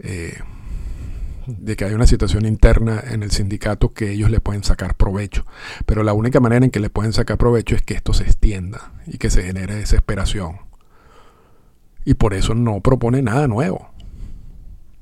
eh, 0.00 0.40
de 1.46 1.76
que 1.76 1.84
hay 1.84 1.94
una 1.94 2.08
situación 2.08 2.46
interna 2.46 3.00
en 3.12 3.22
el 3.22 3.30
sindicato 3.30 3.90
que 3.94 4.10
ellos 4.10 4.28
le 4.28 4.40
pueden 4.40 4.64
sacar 4.64 4.96
provecho. 4.96 5.46
Pero 5.86 6.02
la 6.02 6.14
única 6.14 6.40
manera 6.40 6.64
en 6.64 6.72
que 6.72 6.80
le 6.80 6.90
pueden 6.90 7.12
sacar 7.12 7.38
provecho 7.38 7.76
es 7.76 7.82
que 7.82 7.94
esto 7.94 8.12
se 8.12 8.24
extienda 8.24 8.90
y 9.06 9.18
que 9.18 9.30
se 9.30 9.44
genere 9.44 9.76
desesperación. 9.76 10.56
Y 12.04 12.14
por 12.14 12.34
eso 12.34 12.56
no 12.56 12.80
propone 12.80 13.22
nada 13.22 13.46
nuevo. 13.46 13.88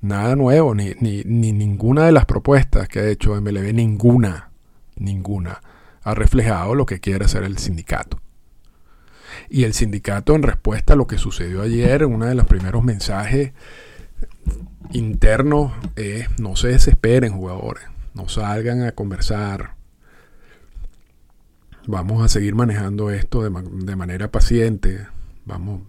Nada 0.02 0.36
nuevo, 0.36 0.74
ni, 0.74 0.92
ni, 1.00 1.22
ni 1.24 1.52
ninguna 1.52 2.04
de 2.04 2.12
las 2.12 2.26
propuestas 2.26 2.86
que 2.86 2.98
ha 2.98 3.08
hecho 3.08 3.34
MLB, 3.40 3.72
ninguna, 3.72 4.50
ninguna, 4.96 5.62
ha 6.02 6.14
reflejado 6.14 6.74
lo 6.74 6.86
que 6.86 7.00
quiere 7.00 7.24
hacer 7.24 7.44
el 7.44 7.58
sindicato. 7.58 8.20
Y 9.48 9.64
el 9.64 9.74
sindicato, 9.74 10.34
en 10.34 10.42
respuesta 10.42 10.92
a 10.92 10.96
lo 10.96 11.06
que 11.06 11.18
sucedió 11.18 11.62
ayer, 11.62 12.04
uno 12.04 12.26
de 12.26 12.34
los 12.34 12.46
primeros 12.46 12.84
mensajes 12.84 13.52
interno 14.92 15.72
es 15.96 16.28
no 16.40 16.56
se 16.56 16.68
desesperen 16.68 17.32
jugadores, 17.32 17.84
no 18.14 18.28
salgan 18.28 18.82
a 18.82 18.92
conversar. 18.92 19.74
Vamos 21.86 22.24
a 22.24 22.28
seguir 22.28 22.54
manejando 22.54 23.10
esto 23.10 23.42
de, 23.42 23.50
de 23.84 23.96
manera 23.96 24.30
paciente. 24.30 25.06
Vamos. 25.44 25.82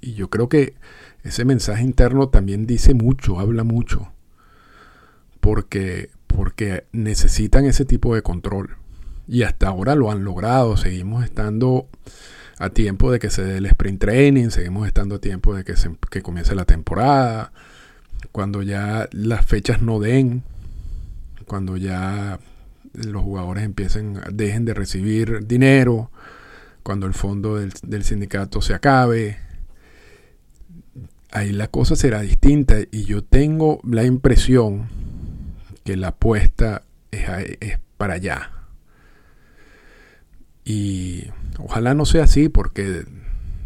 Y 0.00 0.14
yo 0.14 0.28
creo 0.28 0.48
que 0.48 0.74
ese 1.22 1.44
mensaje 1.44 1.82
interno 1.82 2.28
también 2.28 2.66
dice 2.66 2.94
mucho, 2.94 3.40
habla 3.40 3.64
mucho. 3.64 4.12
Porque, 5.40 6.10
porque 6.26 6.84
necesitan 6.92 7.64
ese 7.64 7.84
tipo 7.84 8.14
de 8.14 8.22
control. 8.22 8.76
Y 9.28 9.42
hasta 9.42 9.68
ahora 9.68 9.94
lo 9.94 10.10
han 10.10 10.24
logrado. 10.24 10.76
Seguimos 10.76 11.24
estando 11.24 11.86
a 12.58 12.70
tiempo 12.70 13.12
de 13.12 13.18
que 13.18 13.30
se 13.30 13.44
dé 13.44 13.58
el 13.58 13.66
sprint 13.66 14.00
training, 14.00 14.48
seguimos 14.50 14.86
estando 14.86 15.16
a 15.16 15.20
tiempo 15.20 15.54
de 15.54 15.64
que, 15.64 15.76
se, 15.76 15.90
comience 16.22 16.54
la 16.54 16.64
temporada 16.64 17.52
cuando 18.32 18.62
ya 18.62 19.08
las 19.12 19.46
fechas 19.46 19.80
no 19.80 20.00
den, 20.00 20.42
cuando 21.46 21.76
ya 21.76 22.40
los 22.92 23.22
jugadores 23.22 23.64
empiecen, 23.64 24.20
dejen 24.32 24.64
de 24.64 24.74
recibir 24.74 25.46
dinero, 25.46 26.10
cuando 26.82 27.06
el 27.06 27.14
fondo 27.14 27.56
del, 27.56 28.04
sindicato 28.04 28.60
se 28.60 28.74
acabe, 28.74 29.38
ahí 31.30 31.52
la 31.52 31.68
cosa 31.68 31.94
será 31.96 32.22
distinta 32.22 32.76
y 32.90 33.04
yo 33.04 33.22
tengo 33.22 33.80
la 33.84 34.04
impresión 34.04 34.88
que 35.84 35.96
la 35.96 36.08
apuesta 36.08 36.82
es, 37.10 37.28
es, 37.60 37.78
para 37.96 38.14
allá. 38.14 38.57
Y 40.68 41.24
ojalá 41.58 41.94
no 41.94 42.04
sea 42.04 42.24
así 42.24 42.50
porque 42.50 43.06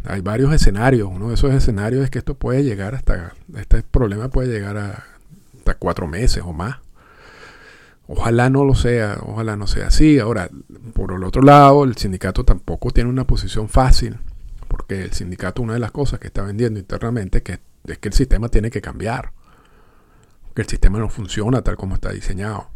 hay 0.05 0.21
varios 0.21 0.53
escenarios. 0.53 1.09
Uno 1.11 1.27
de 1.27 1.33
esos 1.33 1.53
escenarios 1.53 2.01
es 2.05 2.09
que 2.09 2.19
esto 2.19 2.35
puede 2.35 2.63
llegar 2.63 2.95
hasta, 2.95 3.33
este 3.57 3.83
problema 3.83 4.29
puede 4.29 4.47
llegar 4.47 4.77
a, 4.77 5.03
hasta 5.57 5.73
cuatro 5.75 6.07
meses 6.07 6.43
o 6.45 6.53
más. 6.53 6.77
Ojalá 8.07 8.49
no 8.49 8.63
lo 8.63 8.73
sea, 8.73 9.17
ojalá 9.21 9.57
no 9.57 9.67
sea 9.67 9.87
así. 9.87 10.17
Ahora, 10.17 10.49
por 10.93 11.11
el 11.11 11.25
otro 11.25 11.41
lado, 11.41 11.83
el 11.83 11.97
sindicato 11.97 12.45
tampoco 12.45 12.91
tiene 12.91 13.09
una 13.09 13.27
posición 13.27 13.67
fácil, 13.67 14.19
porque 14.69 15.03
el 15.03 15.11
sindicato, 15.11 15.61
una 15.61 15.73
de 15.73 15.79
las 15.79 15.91
cosas 15.91 16.21
que 16.21 16.27
está 16.27 16.43
vendiendo 16.43 16.79
internamente 16.79 17.43
que, 17.43 17.59
es 17.85 17.97
que 17.97 18.07
el 18.07 18.13
sistema 18.13 18.47
tiene 18.47 18.71
que 18.71 18.81
cambiar, 18.81 19.33
que 20.55 20.61
el 20.61 20.69
sistema 20.69 20.99
no 20.99 21.09
funciona 21.09 21.61
tal 21.63 21.75
como 21.75 21.95
está 21.95 22.13
diseñado. 22.13 22.72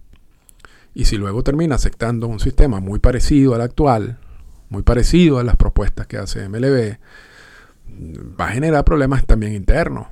Y 0.97 1.05
si 1.05 1.15
luego 1.15 1.43
termina 1.43 1.75
aceptando 1.75 2.25
un 2.25 2.39
sistema 2.39 2.79
muy 2.79 2.97
parecido 2.97 3.53
al 3.53 3.61
actual, 3.61 4.17
muy 4.69 4.81
parecido 4.81 5.37
a 5.37 5.43
las 5.43 5.55
propuestas 5.55 6.07
que 6.07 6.17
hace 6.17 6.49
MLB, 6.49 6.97
va 8.39 8.47
a 8.47 8.53
generar 8.53 8.83
problemas 8.83 9.23
también 9.27 9.53
internos. 9.53 10.07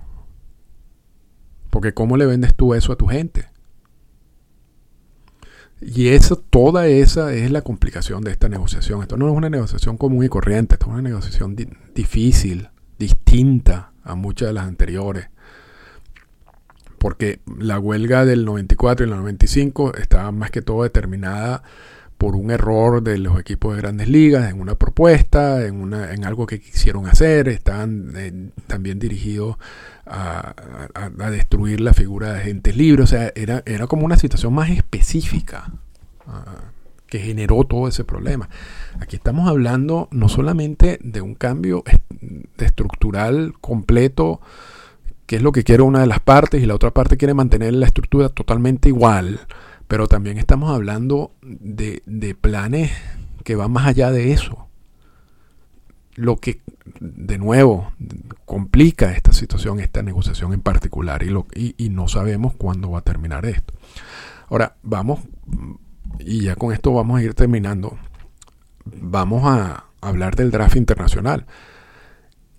Porque 1.71 1.95
¿cómo 1.95 2.17
le 2.17 2.27
vendes 2.27 2.53
tú 2.53 2.75
eso 2.75 2.93
a 2.93 2.97
tu 2.97 3.07
gente? 3.07 3.47
Y 5.81 6.09
eso, 6.09 6.35
toda 6.35 6.85
esa 6.85 7.33
es 7.33 7.49
la 7.49 7.63
complicación 7.63 8.23
de 8.23 8.29
esta 8.29 8.47
negociación. 8.47 9.01
Esto 9.01 9.17
no 9.17 9.27
es 9.27 9.35
una 9.35 9.49
negociación 9.49 9.97
común 9.97 10.23
y 10.23 10.29
corriente, 10.29 10.75
esto 10.75 10.85
es 10.85 10.91
una 10.91 11.01
negociación 11.01 11.55
difícil, 11.95 12.69
distinta 12.99 13.91
a 14.03 14.13
muchas 14.13 14.49
de 14.49 14.53
las 14.53 14.67
anteriores. 14.67 15.29
Porque 17.05 17.39
la 17.59 17.77
huelga 17.77 18.25
del 18.25 18.45
94 18.45 19.05
y 19.05 19.09
el 19.11 19.15
95 19.15 19.93
estaba 19.93 20.31
más 20.31 20.49
que 20.49 20.63
todo 20.63 20.81
determinada 20.81 21.61
por 22.17 22.35
un 22.35 22.49
error 22.49 23.03
de 23.03 23.19
los 23.19 23.39
equipos 23.39 23.75
de 23.75 23.81
grandes 23.83 24.09
ligas 24.09 24.49
en 24.49 24.59
una 24.59 24.73
propuesta, 24.73 25.63
en, 25.67 25.75
una, 25.75 26.13
en 26.13 26.25
algo 26.25 26.47
que 26.47 26.59
quisieron 26.59 27.05
hacer, 27.05 27.47
estaban 27.47 28.11
eh, 28.15 28.49
también 28.65 28.97
dirigidos 28.97 29.57
a, 30.07 30.55
destruir 31.29 31.79
la 31.79 31.93
figura 31.93 32.33
de 32.33 32.39
agentes 32.39 32.75
libres, 32.75 33.03
o 33.03 33.07
sea, 33.07 33.31
era, 33.35 33.61
era 33.67 33.85
como 33.85 34.03
una 34.03 34.17
situación 34.17 34.55
más 34.55 34.71
específica 34.71 35.71
ah, 36.25 36.71
que 37.05 37.19
generó 37.19 37.65
todo 37.65 37.87
ese 37.87 38.03
problema. 38.03 38.49
Aquí 38.99 39.15
estamos 39.15 39.47
hablando 39.47 40.07
no 40.09 40.27
solamente 40.27 40.97
de 41.03 41.21
un 41.21 41.35
cambio 41.35 41.83
estructural 42.57 43.53
completo, 43.61 44.41
que 45.25 45.37
es 45.37 45.41
lo 45.41 45.51
que 45.51 45.63
quiere 45.63 45.83
una 45.83 46.01
de 46.01 46.07
las 46.07 46.19
partes, 46.19 46.61
y 46.61 46.65
la 46.65 46.75
otra 46.75 46.91
parte 46.91 47.17
quiere 47.17 47.33
mantener 47.33 47.73
la 47.73 47.87
estructura 47.87 48.29
totalmente 48.29 48.89
igual, 48.89 49.39
pero 49.87 50.07
también 50.07 50.37
estamos 50.37 50.71
hablando 50.71 51.31
de, 51.41 52.37
planes 52.39 52.91
que 53.43 53.55
van 53.55 53.71
más 53.71 53.87
allá 53.87 54.11
de 54.11 54.31
eso. 54.31 54.67
Lo 56.15 56.37
que, 56.37 56.61
de 56.99 57.37
nuevo, 57.37 57.91
complica 58.45 59.11
esta 59.11 59.33
situación, 59.33 59.79
esta 59.79 60.01
negociación 60.01 60.53
en 60.53 60.61
particular, 60.61 61.23
y, 61.23 61.29
lo, 61.29 61.47
y, 61.53 61.89
no 61.89 62.07
sabemos 62.07 62.53
cuándo 62.55 62.91
va 62.91 62.99
a 62.99 63.03
terminar 63.03 63.45
esto. 63.45 63.73
Ahora, 64.49 64.75
vamos, 64.83 65.21
y 66.19 66.41
ya 66.41 66.55
con 66.55 66.71
esto 66.71 66.93
vamos 66.93 67.19
a 67.19 67.23
ir 67.23 67.33
terminando, 67.33 67.97
vamos 68.85 69.41
a 69.45 69.85
hablar 70.01 70.35
del 70.35 70.51
draft 70.51 70.75
internacional. 70.75 71.45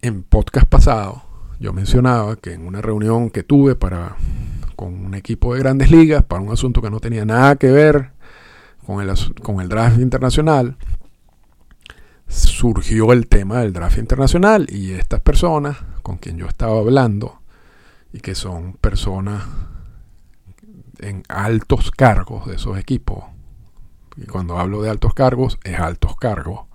En 0.03 0.23
podcast 0.23 0.69
pasado, 0.69 1.26
yo 1.59 1.73
mencionaba 1.73 2.37
que 2.37 2.53
en 2.53 2.67
una 2.67 2.83
reunión 2.83 3.31
que 3.31 3.43
tuve 3.43 3.75
para 3.75 4.17
con 4.77 5.07
un 5.07 5.15
equipo 5.15 5.55
de 5.55 5.61
grandes 5.61 5.91
ligas 5.91 6.23
para 6.23 6.43
un 6.43 6.53
asunto 6.53 6.83
que 6.83 6.91
no 6.91 7.01
tenía 7.01 7.25
nada 7.25 7.57
que 7.57 7.71
ver 7.71 8.13
con 8.85 9.01
el, 9.01 9.13
con 9.43 9.61
el 9.61 9.69
draft 9.69 9.99
internacional, 9.99 10.77
surgió 12.29 13.13
el 13.13 13.27
tema 13.27 13.61
del 13.61 13.73
draft 13.73 13.99
internacional 13.99 14.67
y 14.71 14.93
estas 14.93 15.21
personas 15.21 15.79
con 16.03 16.19
quien 16.19 16.37
yo 16.37 16.47
estaba 16.47 16.79
hablando 16.79 17.41
y 18.13 18.21
que 18.21 18.35
son 18.35 18.75
personas 18.75 19.45
en 20.99 21.23
altos 21.29 21.91
cargos 21.91 22.47
de 22.47 22.55
esos 22.55 22.79
equipos, 22.79 23.25
y 24.17 24.25
cuando 24.25 24.59
hablo 24.59 24.83
de 24.83 24.89
altos 24.89 25.13
cargos 25.13 25.59
es 25.63 25.79
altos 25.79 26.17
cargos, 26.17 26.67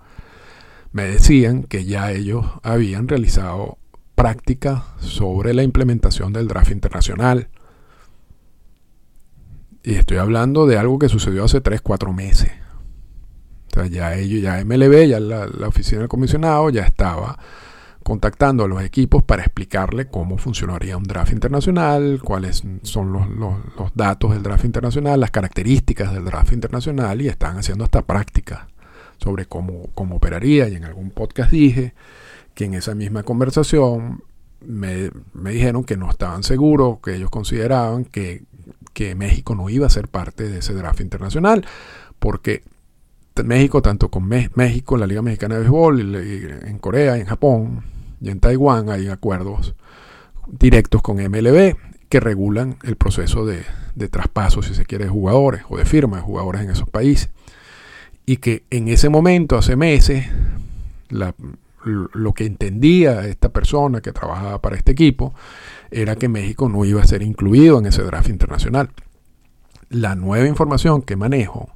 me 0.92 1.04
decían 1.04 1.64
que 1.64 1.84
ya 1.84 2.12
ellos 2.12 2.46
habían 2.62 3.08
realizado 3.08 3.78
prácticas 4.22 4.84
sobre 5.00 5.52
la 5.52 5.64
implementación 5.64 6.32
del 6.32 6.46
draft 6.46 6.70
internacional 6.70 7.48
y 9.82 9.94
estoy 9.94 10.18
hablando 10.18 10.64
de 10.64 10.78
algo 10.78 10.96
que 10.96 11.08
sucedió 11.08 11.42
hace 11.42 11.60
3, 11.60 11.80
4 11.80 12.12
meses. 12.12 12.52
O 13.72 13.74
sea, 13.74 13.86
ya 13.86 14.14
ellos, 14.14 14.40
ya 14.40 14.64
MLB, 14.64 15.08
ya 15.08 15.18
la, 15.18 15.66
oficina 15.66 16.02
del 16.02 16.08
comisionado 16.08 16.70
ya 16.70 16.82
estaba 16.82 17.36
contactando 18.04 18.62
a 18.62 18.68
los 18.68 18.80
equipos 18.84 19.24
para 19.24 19.42
explicarle 19.42 20.06
cómo 20.06 20.38
funcionaría 20.38 20.96
un 20.96 21.02
draft 21.02 21.32
internacional, 21.32 22.20
cuáles 22.22 22.62
son 22.82 23.12
los, 23.12 23.92
datos 23.96 24.34
del 24.34 24.44
draft 24.44 24.64
internacional, 24.64 25.18
las 25.18 25.32
características 25.32 26.12
del 26.12 26.26
draft 26.26 26.52
internacional 26.52 27.20
y 27.20 27.26
están 27.26 27.58
haciendo 27.58 27.82
hasta 27.82 28.02
prácticas 28.02 28.68
sobre 29.18 29.46
cómo, 29.46 29.88
cómo 29.96 30.14
operaría. 30.14 30.68
Y 30.68 30.76
en 30.76 30.84
algún 30.84 31.10
podcast 31.10 31.50
dije 31.50 31.92
que 32.54 32.64
en 32.64 32.74
esa 32.74 32.94
misma 32.94 33.22
conversación 33.22 34.22
me, 34.64 35.10
me 35.34 35.50
dijeron 35.50 35.84
que 35.84 35.96
no 35.96 36.10
estaban 36.10 36.42
seguros, 36.42 36.98
que 37.02 37.16
ellos 37.16 37.30
consideraban 37.30 38.04
que 38.04 38.42
que 38.92 39.14
México 39.14 39.54
no 39.54 39.68
iba 39.70 39.86
a 39.86 39.90
ser 39.90 40.08
parte 40.08 40.48
de 40.48 40.58
ese 40.58 40.74
draft 40.74 41.00
internacional, 41.00 41.64
porque 42.18 42.62
México, 43.44 43.80
tanto 43.80 44.10
con 44.10 44.28
México, 44.28 44.96
la 44.96 45.06
Liga 45.06 45.22
Mexicana 45.22 45.54
de 45.54 45.60
Béisbol, 45.60 46.14
en 46.66 46.78
Corea, 46.78 47.16
en 47.16 47.24
Japón 47.24 47.84
y 48.20 48.30
en 48.30 48.40
Taiwán 48.40 48.90
hay 48.90 49.08
acuerdos 49.08 49.74
directos 50.46 51.00
con 51.02 51.16
MLB 51.16 51.76
que 52.08 52.20
regulan 52.20 52.76
el 52.82 52.96
proceso 52.96 53.46
de, 53.46 53.62
de 53.94 54.08
traspaso, 54.08 54.62
si 54.62 54.74
se 54.74 54.84
quiere, 54.84 55.04
de 55.04 55.10
jugadores 55.10 55.62
o 55.70 55.78
de 55.78 55.86
firma 55.86 56.18
de 56.18 56.22
jugadores 56.22 56.60
en 56.60 56.70
esos 56.70 56.88
países. 56.90 57.30
Y 58.26 58.36
que 58.36 58.64
en 58.68 58.88
ese 58.88 59.08
momento, 59.08 59.56
hace 59.56 59.76
meses, 59.76 60.26
lo 61.84 62.32
que 62.32 62.46
entendía 62.46 63.26
esta 63.26 63.50
persona 63.50 64.00
que 64.00 64.12
trabajaba 64.12 64.60
para 64.60 64.76
este 64.76 64.92
equipo 64.92 65.34
era 65.90 66.16
que 66.16 66.28
México 66.28 66.68
no 66.68 66.84
iba 66.84 67.02
a 67.02 67.06
ser 67.06 67.22
incluido 67.22 67.78
en 67.78 67.86
ese 67.86 68.02
draft 68.02 68.28
internacional. 68.28 68.90
la 69.90 70.14
nueva 70.14 70.46
información 70.46 71.02
que 71.02 71.16
manejo 71.16 71.70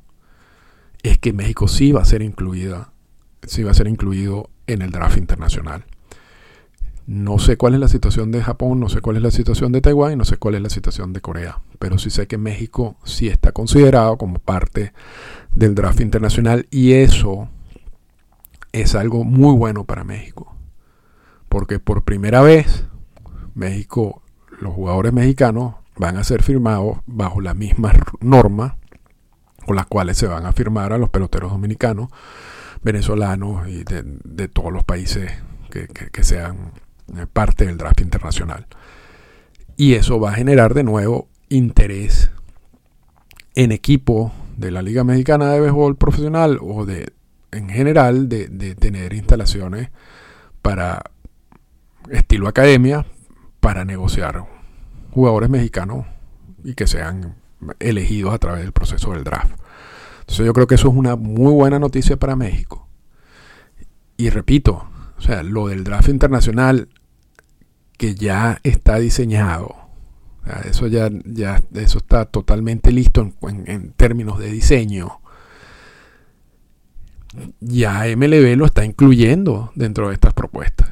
es 1.02 1.18
que 1.18 1.34
México 1.34 1.68
sí 1.68 1.92
va 1.92 2.02
a 2.02 2.06
ser 2.06 2.22
incluida, 2.22 2.92
sí 3.46 3.62
va 3.62 3.70
a 3.70 3.74
ser 3.74 3.88
incluido 3.88 4.48
en 4.66 4.82
el 4.82 4.90
draft 4.90 5.18
internacional. 5.18 5.84
No 7.06 7.38
sé 7.38 7.56
cuál 7.56 7.74
es 7.74 7.80
la 7.80 7.88
situación 7.88 8.32
de 8.32 8.42
Japón, 8.42 8.80
no 8.80 8.88
sé 8.88 9.00
cuál 9.00 9.16
es 9.16 9.22
la 9.22 9.30
situación 9.30 9.70
de 9.70 9.80
Taiwán 9.80 10.14
y 10.14 10.16
no 10.16 10.24
sé 10.24 10.38
cuál 10.38 10.56
es 10.56 10.62
la 10.62 10.70
situación 10.70 11.12
de 11.12 11.20
Corea. 11.20 11.60
Pero 11.78 11.98
sí 11.98 12.10
sé 12.10 12.26
que 12.26 12.36
México 12.36 12.96
sí 13.04 13.28
está 13.28 13.52
considerado 13.52 14.18
como 14.18 14.40
parte 14.40 14.92
del 15.54 15.76
draft 15.76 16.00
internacional 16.00 16.66
y 16.70 16.94
eso 16.94 17.48
es 18.80 18.94
algo 18.94 19.24
muy 19.24 19.54
bueno 19.54 19.84
para 19.84 20.04
México. 20.04 20.54
Porque 21.48 21.78
por 21.78 22.04
primera 22.04 22.42
vez 22.42 22.86
México, 23.54 24.22
los 24.60 24.74
jugadores 24.74 25.12
mexicanos 25.12 25.76
van 25.96 26.16
a 26.16 26.24
ser 26.24 26.42
firmados 26.42 26.98
bajo 27.06 27.40
las 27.40 27.56
mismas 27.56 27.96
normas 28.20 28.74
con 29.64 29.76
las 29.76 29.86
cuales 29.86 30.16
se 30.16 30.26
van 30.26 30.46
a 30.46 30.52
firmar 30.52 30.92
a 30.92 30.98
los 30.98 31.08
peloteros 31.08 31.50
dominicanos, 31.50 32.10
venezolanos 32.82 33.66
y 33.68 33.82
de, 33.82 34.48
todos 34.48 34.72
los 34.72 34.84
países 34.84 35.32
que 35.70 36.24
sean 36.24 36.72
eh, 37.14 37.26
parte 37.32 37.66
del 37.66 37.76
draft 37.76 38.00
internacional. 38.00 38.66
Y 39.76 39.94
eso 39.94 40.18
va 40.18 40.30
a 40.30 40.34
generar 40.34 40.74
de 40.74 40.84
nuevo 40.84 41.28
interés 41.48 42.30
en 43.54 43.72
equipo 43.72 44.32
de 44.56 44.70
la 44.70 44.82
Liga 44.82 45.04
Mexicana 45.04 45.50
de 45.50 45.60
Béisbol 45.60 45.96
Profesional 45.96 46.58
o 46.60 46.84
de 46.84 47.12
en 47.52 47.68
general 47.68 48.28
de, 48.28 48.48
de 48.48 48.74
tener 48.74 49.12
instalaciones 49.12 49.90
para 50.62 51.10
estilo 52.10 52.48
academia 52.48 53.06
para 53.60 53.84
negociar 53.84 54.44
jugadores 55.10 55.50
mexicanos 55.50 56.06
y 56.62 56.74
que 56.74 56.86
sean 56.86 57.36
elegidos 57.78 58.34
a 58.34 58.38
través 58.38 58.62
del 58.62 58.72
proceso 58.72 59.12
del 59.12 59.24
draft. 59.24 59.52
Entonces 60.20 60.46
yo 60.46 60.52
creo 60.52 60.66
que 60.66 60.74
eso 60.74 60.88
es 60.88 60.94
una 60.94 61.16
muy 61.16 61.52
buena 61.52 61.78
noticia 61.78 62.16
para 62.16 62.36
México. 62.36 62.88
Y 64.16 64.30
repito, 64.30 64.88
o 65.16 65.20
sea, 65.20 65.42
lo 65.42 65.68
del 65.68 65.84
draft 65.84 66.08
internacional 66.08 66.88
que 67.96 68.14
ya 68.14 68.60
está 68.62 68.98
diseñado. 68.98 69.74
eso 70.64 70.86
ya, 70.86 71.10
ya 71.24 71.62
eso 71.74 71.98
está 71.98 72.26
totalmente 72.26 72.92
listo 72.92 73.32
en, 73.42 73.92
términos 73.92 74.38
de 74.38 74.50
diseño. 74.50 75.20
Ya 77.60 78.04
MLB 78.16 78.56
lo 78.56 78.66
está 78.66 78.84
incluyendo 78.84 79.72
dentro 79.74 80.08
de 80.08 80.14
estas 80.14 80.32
propuestas. 80.32 80.88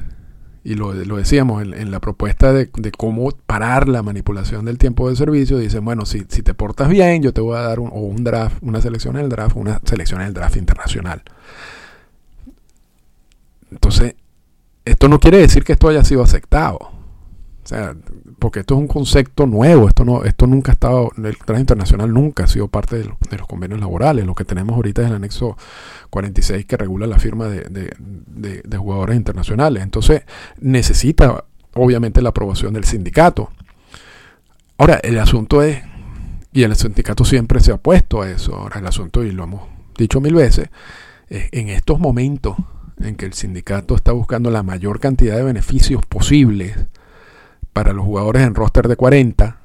Y 0.63 0.73
lo, 0.73 0.93
lo 0.93 1.17
decíamos 1.17 1.61
en, 1.61 1.91
la 1.91 1.99
propuesta 1.99 2.51
de, 2.51 2.69
cómo 2.97 3.29
parar 3.45 3.87
la 3.87 4.01
manipulación 4.01 4.65
del 4.65 4.79
tiempo 4.79 5.07
de 5.09 5.15
servicio. 5.15 5.59
Dicen, 5.59 5.85
bueno, 5.85 6.05
si, 6.05 6.25
si 6.27 6.41
te 6.41 6.55
portas 6.55 6.89
bien, 6.89 7.21
yo 7.21 7.33
te 7.33 7.41
voy 7.41 7.55
a 7.55 7.61
dar 7.61 7.79
un, 7.79 7.91
un 7.93 8.23
draft, 8.23 8.57
una 8.61 8.81
selección 8.81 9.15
en 9.17 9.25
el 9.25 9.29
draft, 9.29 9.55
una 9.55 9.79
selección 9.85 10.21
en 10.21 10.27
el 10.27 10.33
draft 10.33 10.57
internacional. 10.57 11.21
Entonces, 13.71 14.15
esto 14.85 15.07
no 15.07 15.19
quiere 15.19 15.37
decir 15.37 15.63
que 15.63 15.73
esto 15.73 15.87
haya 15.87 16.03
sido 16.03 16.23
aceptado. 16.23 16.94
O 17.65 17.67
sea, 17.67 17.95
porque 18.37 18.59
esto 18.59 18.75
es 18.75 18.79
un 18.79 18.87
concepto 18.87 19.47
nuevo, 19.47 19.87
esto 19.87 20.05
no, 20.05 20.23
esto 20.23 20.45
nunca 20.45 20.71
ha 20.71 20.73
estado, 20.73 21.11
el 21.17 21.35
traje 21.35 21.61
internacional 21.61 22.13
nunca 22.13 22.43
ha 22.43 22.47
sido 22.47 22.67
parte 22.67 22.99
de, 22.99 23.05
los 23.05 23.47
convenios 23.47 23.79
laborales. 23.79 24.23
Lo 24.23 24.35
que 24.35 24.45
tenemos 24.45 24.75
ahorita 24.75 25.01
es 25.01 25.07
el 25.07 25.15
anexo 25.15 25.57
46 26.11 26.67
que 26.67 26.77
regula 26.77 27.07
la 27.07 27.17
firma 27.17 27.47
de, 27.47 27.63
de, 27.67 28.77
jugadores 28.77 29.15
internacionales. 29.15 29.81
Entonces, 29.81 30.21
necesita 30.59 31.43
obviamente 31.73 32.21
la 32.21 32.29
aprobación 32.29 32.75
del 32.75 32.83
sindicato. 32.83 33.49
Ahora, 34.77 34.99
el 35.01 35.17
asunto 35.17 35.63
es, 35.63 35.81
y 36.53 36.61
el 36.61 36.75
sindicato 36.75 37.25
siempre 37.25 37.61
se 37.61 37.71
ha 37.71 37.77
puesto 37.77 38.21
a 38.21 38.29
eso, 38.29 38.55
ahora 38.55 38.79
el 38.79 38.85
asunto, 38.85 39.23
y 39.23 39.31
lo 39.31 39.45
hemos 39.45 39.63
dicho 39.97 40.21
mil 40.21 40.35
veces, 40.35 40.69
en 41.29 41.69
estos 41.69 41.99
momentos 41.99 42.57
en 42.99 43.15
que 43.15 43.25
el 43.25 43.33
sindicato 43.33 43.95
está 43.95 44.11
buscando 44.11 44.51
la 44.51 44.61
mayor 44.61 44.99
cantidad 44.99 45.35
de 45.35 45.43
beneficios 45.43 46.05
posibles 46.05 46.75
para 47.75 47.91
los 47.91 48.05
jugadores 48.05 48.43
en 48.43 48.55
roster 48.55 48.87
de 48.87 48.95
40, 48.95 49.57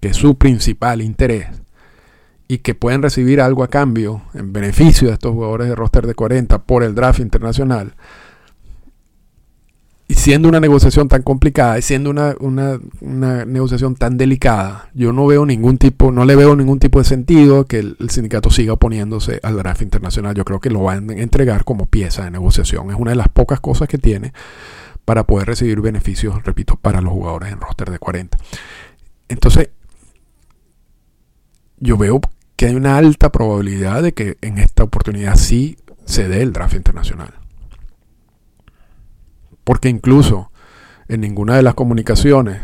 que 0.00 0.08
es 0.08 0.16
su 0.16 0.36
principal 0.36 1.00
interés, 1.00 1.46
y 2.48 2.58
que 2.58 2.74
pueden 2.74 3.00
recibir 3.00 3.40
algo 3.40 3.62
a 3.62 3.68
cambio 3.68 4.22
en 4.34 4.52
beneficio 4.52 5.06
de 5.06 5.14
estos 5.14 5.30
jugadores 5.30 5.68
de 5.68 5.76
roster 5.76 6.04
de 6.04 6.16
40 6.16 6.64
por 6.64 6.82
el 6.82 6.96
draft 6.96 7.20
internacional, 7.20 7.94
y 10.08 10.14
siendo 10.14 10.48
una 10.48 10.58
negociación 10.58 11.06
tan 11.08 11.22
complicada 11.22 11.78
y 11.78 11.82
siendo 11.82 12.10
una, 12.10 12.34
una, 12.40 13.44
negociación 13.44 13.94
tan 13.94 14.18
delicada, 14.18 14.90
yo 14.92 15.12
no 15.12 15.24
veo 15.24 15.46
ningún 15.46 15.78
tipo, 15.78 16.10
no 16.10 16.24
le 16.24 16.34
veo 16.34 16.56
ningún 16.56 16.80
tipo 16.80 16.98
de 16.98 17.04
sentido 17.04 17.66
que 17.66 17.78
el, 17.78 18.10
sindicato 18.10 18.50
siga 18.50 18.72
oponiéndose 18.72 19.38
al 19.44 19.56
draft 19.56 19.80
internacional. 19.80 20.34
Yo 20.34 20.44
creo 20.44 20.60
que 20.60 20.70
lo 20.70 20.82
van 20.82 21.08
a 21.08 21.14
entregar 21.14 21.64
como 21.64 21.86
pieza 21.86 22.24
de 22.24 22.32
negociación. 22.32 22.90
Es 22.90 22.96
una 22.98 23.12
de 23.12 23.16
las 23.16 23.28
pocas 23.28 23.60
cosas 23.60 23.88
que 23.88 23.96
tiene 23.96 24.32
para 25.04 25.24
poder 25.24 25.48
recibir 25.48 25.80
beneficios, 25.80 26.42
repito, 26.44 26.76
para 26.76 27.00
los 27.00 27.12
jugadores 27.12 27.52
en 27.52 27.60
roster 27.60 27.90
de 27.90 27.98
40. 27.98 28.38
Entonces, 29.28 29.70
yo 31.78 31.96
veo 31.96 32.20
que 32.56 32.66
hay 32.66 32.74
una 32.74 32.96
alta 32.96 33.30
probabilidad 33.30 34.02
de 34.02 34.14
que 34.14 34.38
en 34.40 34.58
esta 34.58 34.84
oportunidad 34.84 35.36
sí 35.36 35.76
se 36.04 36.28
dé 36.28 36.42
el 36.42 36.52
draft 36.52 36.74
internacional. 36.74 37.34
Porque 39.64 39.88
incluso 39.88 40.50
en 41.08 41.20
ninguna 41.20 41.56
de 41.56 41.62
las 41.62 41.74
comunicaciones 41.74 42.60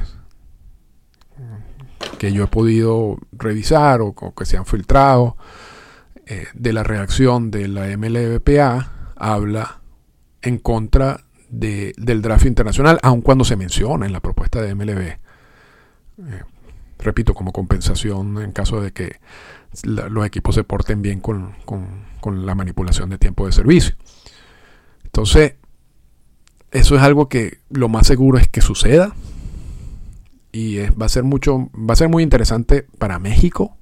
que 2.18 2.32
yo 2.32 2.44
he 2.44 2.48
podido 2.48 3.18
revisar 3.32 4.00
o, 4.02 4.14
que 4.14 4.44
se 4.44 4.58
han 4.58 4.66
filtrado 4.66 5.36
eh, 6.26 6.46
de 6.54 6.72
la 6.72 6.82
reacción 6.82 7.50
de 7.50 7.68
la 7.68 7.96
MLBPA 7.96 8.92
habla 9.16 9.80
en 10.42 10.58
contra 10.58 11.24
del 11.50 12.22
draft 12.22 12.46
internacional, 12.46 12.98
aun 13.02 13.22
cuando 13.22 13.44
se 13.44 13.56
menciona 13.56 14.06
en 14.06 14.12
la 14.12 14.20
propuesta 14.20 14.62
de 14.62 14.74
MLB. 14.74 15.00
Eh, 15.00 15.18
repito, 16.98 17.34
como 17.34 17.52
compensación 17.52 18.40
en 18.40 18.52
caso 18.52 18.80
de 18.80 18.92
que 18.92 19.16
los 19.84 20.26
equipos 20.26 20.54
se 20.54 20.64
porten 20.64 21.02
bien 21.02 21.20
con, 21.20 21.54
la 22.24 22.54
manipulación 22.54 23.10
de 23.10 23.18
tiempo 23.18 23.46
de 23.46 23.52
servicio. 23.52 23.94
Entonces, 25.04 25.54
eso 26.70 26.94
es 26.94 27.02
algo 27.02 27.28
que 27.28 27.58
lo 27.68 27.88
más 27.88 28.06
seguro 28.06 28.38
es 28.38 28.48
que 28.48 28.60
suceda. 28.60 29.14
Y 30.52 30.78
va 30.90 31.06
a 31.06 31.08
ser 31.08 31.22
mucho, 31.22 31.70
va 31.74 31.92
a 31.92 31.96
ser 31.96 32.08
muy 32.08 32.22
interesante 32.22 32.86
para 32.98 33.18
México. 33.18 33.76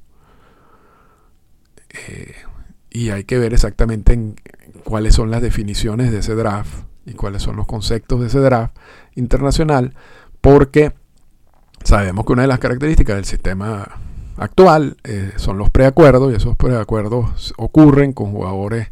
Eh, 1.90 2.34
y 2.90 3.10
hay 3.10 3.24
que 3.24 3.38
ver 3.38 3.54
exactamente 3.54 4.12
en 4.12 4.36
cuáles 4.84 5.14
son 5.14 5.30
las 5.30 5.40
definiciones 5.42 6.12
de 6.12 6.18
ese 6.18 6.34
draft 6.34 6.87
y 7.08 7.14
cuáles 7.14 7.42
son 7.42 7.56
los 7.56 7.66
conceptos 7.66 8.20
de 8.20 8.26
ese 8.26 8.38
draft 8.40 8.76
internacional, 9.14 9.94
porque 10.40 10.92
sabemos 11.82 12.24
que 12.24 12.32
una 12.32 12.42
de 12.42 12.48
las 12.48 12.58
características 12.58 13.16
del 13.16 13.24
sistema 13.24 13.88
actual 14.36 14.96
eh, 15.04 15.32
son 15.36 15.58
los 15.58 15.70
preacuerdos 15.70 16.32
y 16.32 16.36
esos 16.36 16.56
preacuerdos 16.56 17.54
ocurren 17.56 18.12
con 18.12 18.30
jugadores 18.30 18.88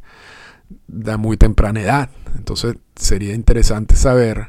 de 0.89 1.17
muy 1.17 1.37
temprana 1.37 1.81
edad. 1.81 2.11
Entonces 2.37 2.77
sería 2.97 3.35
interesante 3.35 3.97
saber 3.97 4.49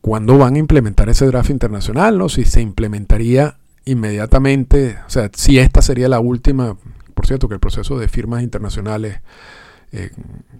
cuándo 0.00 0.38
van 0.38 0.54
a 0.54 0.58
implementar 0.58 1.08
ese 1.08 1.26
draft 1.26 1.50
internacional, 1.50 2.18
¿no? 2.18 2.28
si 2.28 2.44
se 2.44 2.60
implementaría 2.60 3.58
inmediatamente, 3.84 4.98
o 5.06 5.10
sea, 5.10 5.30
si 5.34 5.58
esta 5.58 5.80
sería 5.80 6.08
la 6.08 6.20
última, 6.20 6.76
por 7.14 7.26
cierto 7.26 7.48
que 7.48 7.54
el 7.54 7.60
proceso 7.60 7.98
de 7.98 8.08
firmas 8.08 8.42
internacionales 8.42 9.20
eh, 9.92 10.10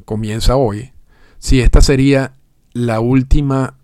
comienza 0.06 0.56
hoy, 0.56 0.92
si 1.38 1.61
esta 1.61 1.81
sería 1.81 2.33
la 2.72 3.01
última, 3.01 3.74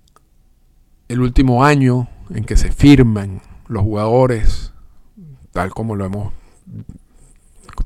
el 1.09 1.21
último 1.21 1.64
año 1.64 2.09
en 2.31 2.45
que 2.45 2.57
se 2.57 2.73
firman 2.73 3.43
los 3.69 3.83
jugadores, 3.83 4.73
tal 5.53 5.71
como 5.71 5.97
lo 5.97 6.05
hemos, 6.05 6.33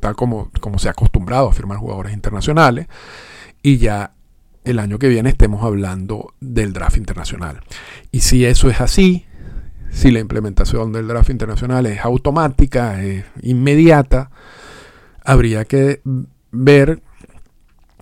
tal 0.01 0.17
como, 0.17 0.51
como 0.61 0.79
se 0.79 0.89
ha 0.89 0.93
acostumbrado 0.93 1.49
a 1.49 1.53
firmar 1.53 1.79
jugadores 1.79 2.13
internacionales, 2.13 2.87
y 3.63 3.79
ya 3.79 4.13
el 4.65 4.79
año 4.79 4.99
que 4.99 5.09
viene 5.09 5.31
estemos 5.31 5.65
hablando 5.65 6.35
del 6.41 6.73
draft 6.73 6.97
internacional. 6.97 7.61
Y 8.13 8.21
si 8.21 8.45
eso 8.45 8.71
es 8.71 8.81
así, 8.81 9.25
si 9.91 10.11
la 10.11 10.21
implementación 10.21 10.93
del 10.93 11.09
draft 11.09 11.31
internacional 11.31 11.87
es 11.87 12.01
automática, 12.01 13.03
es 13.03 13.25
inmediata, 13.43 14.31
habría 15.25 15.65
que 15.65 16.01
ver 16.51 17.03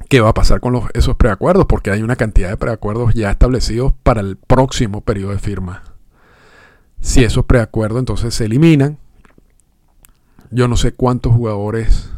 qué 0.08 0.20
va 0.20 0.30
a 0.30 0.34
pasar 0.34 0.60
con 0.60 0.80
esos 0.94 1.16
preacuerdos, 1.16 1.66
porque 1.66 1.90
hay 1.90 2.02
una 2.02 2.16
cantidad 2.16 2.50
de 2.50 2.56
preacuerdos 2.56 3.14
ya 3.14 3.30
establecidos 3.30 3.92
para 4.02 4.20
el 4.20 4.36
próximo 4.36 5.00
periodo 5.00 5.32
de 5.32 5.38
firma. 5.38 5.82
Si 7.00 7.24
esos 7.24 7.44
preacuerdos 7.44 7.98
entonces 7.98 8.34
se 8.34 8.46
eliminan, 8.46 8.98
yo 10.50 10.68
no 10.68 10.76
sé 10.76 10.92
cuántos 10.92 11.34
jugadores, 11.34 12.10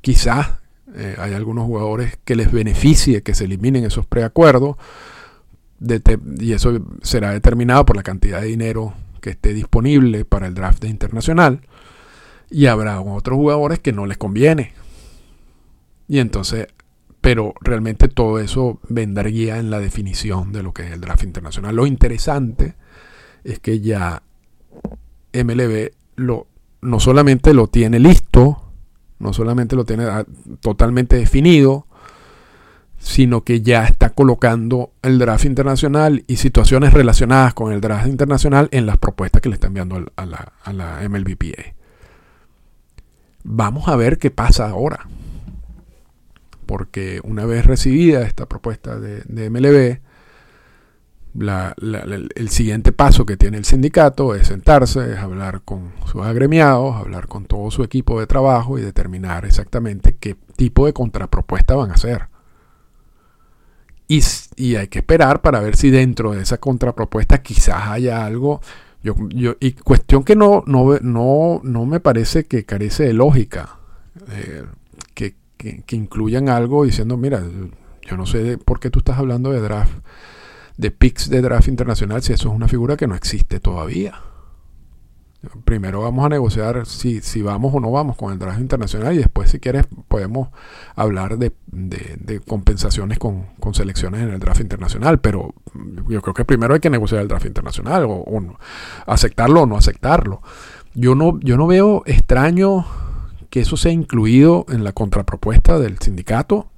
quizás 0.00 0.58
eh, 0.94 1.16
hay 1.18 1.34
algunos 1.34 1.66
jugadores 1.66 2.18
que 2.24 2.36
les 2.36 2.50
beneficie 2.50 3.22
que 3.22 3.34
se 3.34 3.44
eliminen 3.44 3.84
esos 3.84 4.06
preacuerdos, 4.06 4.76
y 6.40 6.52
eso 6.52 6.78
será 7.02 7.32
determinado 7.32 7.84
por 7.84 7.96
la 7.96 8.02
cantidad 8.02 8.40
de 8.40 8.46
dinero 8.46 8.94
que 9.20 9.30
esté 9.30 9.52
disponible 9.52 10.24
para 10.24 10.46
el 10.46 10.54
draft 10.54 10.84
internacional. 10.84 11.60
Y 12.48 12.66
habrá 12.66 13.00
otros 13.00 13.36
jugadores 13.36 13.80
que 13.80 13.92
no 13.92 14.06
les 14.06 14.16
conviene. 14.16 14.72
Y 16.08 16.20
entonces, 16.20 16.68
pero 17.26 17.54
realmente 17.60 18.06
todo 18.06 18.38
eso 18.38 18.78
vendría 18.88 19.58
en 19.58 19.68
la 19.68 19.80
definición 19.80 20.52
de 20.52 20.62
lo 20.62 20.72
que 20.72 20.86
es 20.86 20.92
el 20.92 21.00
draft 21.00 21.24
internacional. 21.24 21.74
Lo 21.74 21.84
interesante 21.84 22.76
es 23.42 23.58
que 23.58 23.80
ya 23.80 24.22
MLB 25.32 25.90
no 26.16 27.00
solamente 27.00 27.52
lo 27.52 27.66
tiene 27.66 27.98
listo, 27.98 28.70
no 29.18 29.32
solamente 29.32 29.74
lo 29.74 29.84
tiene 29.84 30.04
ah, 30.04 30.24
totalmente 30.60 31.16
definido, 31.16 31.88
sino 32.96 33.42
que 33.42 33.60
ya 33.60 33.86
está 33.86 34.10
colocando 34.10 34.92
el 35.02 35.18
draft 35.18 35.46
internacional 35.46 36.22
y 36.28 36.36
situaciones 36.36 36.92
relacionadas 36.92 37.54
con 37.54 37.72
el 37.72 37.80
draft 37.80 38.06
internacional 38.06 38.68
en 38.70 38.86
las 38.86 38.98
propuestas 38.98 39.42
que 39.42 39.48
le 39.48 39.56
está 39.56 39.66
enviando 39.66 39.98
la, 39.98 40.52
a 40.62 40.72
la 40.72 41.00
MLBPA. 41.08 41.74
Vamos 43.42 43.88
a 43.88 43.96
ver 43.96 44.18
qué 44.18 44.30
pasa 44.30 44.70
ahora. 44.70 45.08
Porque 46.66 47.20
una 47.24 47.46
vez 47.46 47.64
recibida 47.64 48.22
esta 48.22 48.46
propuesta 48.46 48.98
de, 48.98 49.50
MLB, 49.50 50.00
el 52.34 52.48
siguiente 52.48 52.92
paso 52.92 53.24
que 53.24 53.36
tiene 53.36 53.58
el 53.58 53.64
sindicato 53.64 54.34
es 54.34 54.48
sentarse, 54.48 55.12
es 55.12 55.18
hablar 55.18 55.62
con 55.64 55.92
sus 56.06 56.22
agremiados, 56.22 56.96
hablar 56.96 57.28
con 57.28 57.44
todo 57.44 57.70
su 57.70 57.82
equipo 57.84 58.18
de 58.20 58.26
trabajo 58.26 58.78
y 58.78 58.82
determinar 58.82 59.44
exactamente 59.44 60.16
qué 60.18 60.36
tipo 60.56 60.86
de 60.86 60.92
contrapropuesta 60.92 61.74
van 61.74 61.90
a 61.90 61.94
hacer. 61.94 62.28
Y, 64.08 64.76
hay 64.76 64.88
que 64.88 65.00
esperar 65.00 65.40
para 65.42 65.60
ver 65.60 65.76
si 65.76 65.90
dentro 65.90 66.32
de 66.32 66.42
esa 66.42 66.58
contrapropuesta 66.58 67.42
quizás 67.42 67.88
haya 67.88 68.24
algo. 68.24 68.60
Yo, 69.02 69.14
y 69.60 69.72
cuestión 69.72 70.24
que 70.24 70.36
no, 70.36 70.62
no, 70.66 70.98
no, 71.00 71.60
no 71.62 71.86
me 71.86 72.00
parece 72.00 72.44
que 72.44 72.64
carece 72.64 73.04
de 73.04 73.12
lógica. 73.12 73.78
Eh, 74.30 74.64
que, 75.56 75.96
incluyan 75.96 76.48
algo 76.48 76.84
diciendo, 76.84 77.16
mira, 77.16 77.42
yo 78.02 78.16
no 78.16 78.26
sé 78.26 78.58
por 78.58 78.80
qué 78.80 78.90
tú 78.90 79.00
estás 79.00 79.18
hablando 79.18 79.50
de 79.50 79.60
draft 79.60 79.92
de 80.76 80.90
picks 80.90 81.30
de 81.30 81.40
draft 81.40 81.68
internacional 81.68 82.22
si 82.22 82.34
eso 82.34 82.48
es 82.48 82.54
una 82.54 82.68
figura 82.68 82.96
que 82.96 83.06
no 83.06 83.14
existe 83.14 83.60
todavía. 83.60 84.20
Primero 85.64 86.00
vamos 86.02 86.26
a 86.26 86.28
negociar 86.28 86.86
si, 86.86 87.20
si 87.20 87.40
vamos 87.40 87.72
o 87.72 87.78
no 87.78 87.92
vamos 87.92 88.16
con 88.16 88.32
el 88.32 88.38
draft 88.38 88.58
internacional 88.58 89.14
y 89.14 89.18
después 89.18 89.50
si 89.50 89.60
quieres 89.60 89.86
podemos 90.08 90.48
hablar 90.96 91.38
de, 91.38 91.52
compensaciones 92.46 93.18
con, 93.18 93.46
selecciones 93.72 94.22
en 94.22 94.30
el 94.30 94.40
draft 94.40 94.60
internacional, 94.60 95.20
pero 95.20 95.54
yo 96.08 96.20
creo 96.20 96.34
que 96.34 96.44
primero 96.44 96.74
hay 96.74 96.80
que 96.80 96.90
negociar 96.90 97.22
el 97.22 97.28
draft 97.28 97.46
internacional 97.46 98.04
o, 98.04 98.14
o 98.14 98.58
aceptarlo 99.06 99.62
o 99.62 99.66
no 99.66 99.76
aceptarlo. 99.76 100.42
Yo 100.94 101.14
no, 101.14 101.38
yo 101.40 101.56
no 101.56 101.66
veo 101.66 102.02
extraño 102.06 102.84
que 103.56 103.62
eso 103.62 103.78
sea 103.78 103.90
incluido 103.90 104.66
en 104.68 104.84
la 104.84 104.92
contrapropuesta 104.92 105.78
del 105.78 105.98
sindicato 105.98 106.68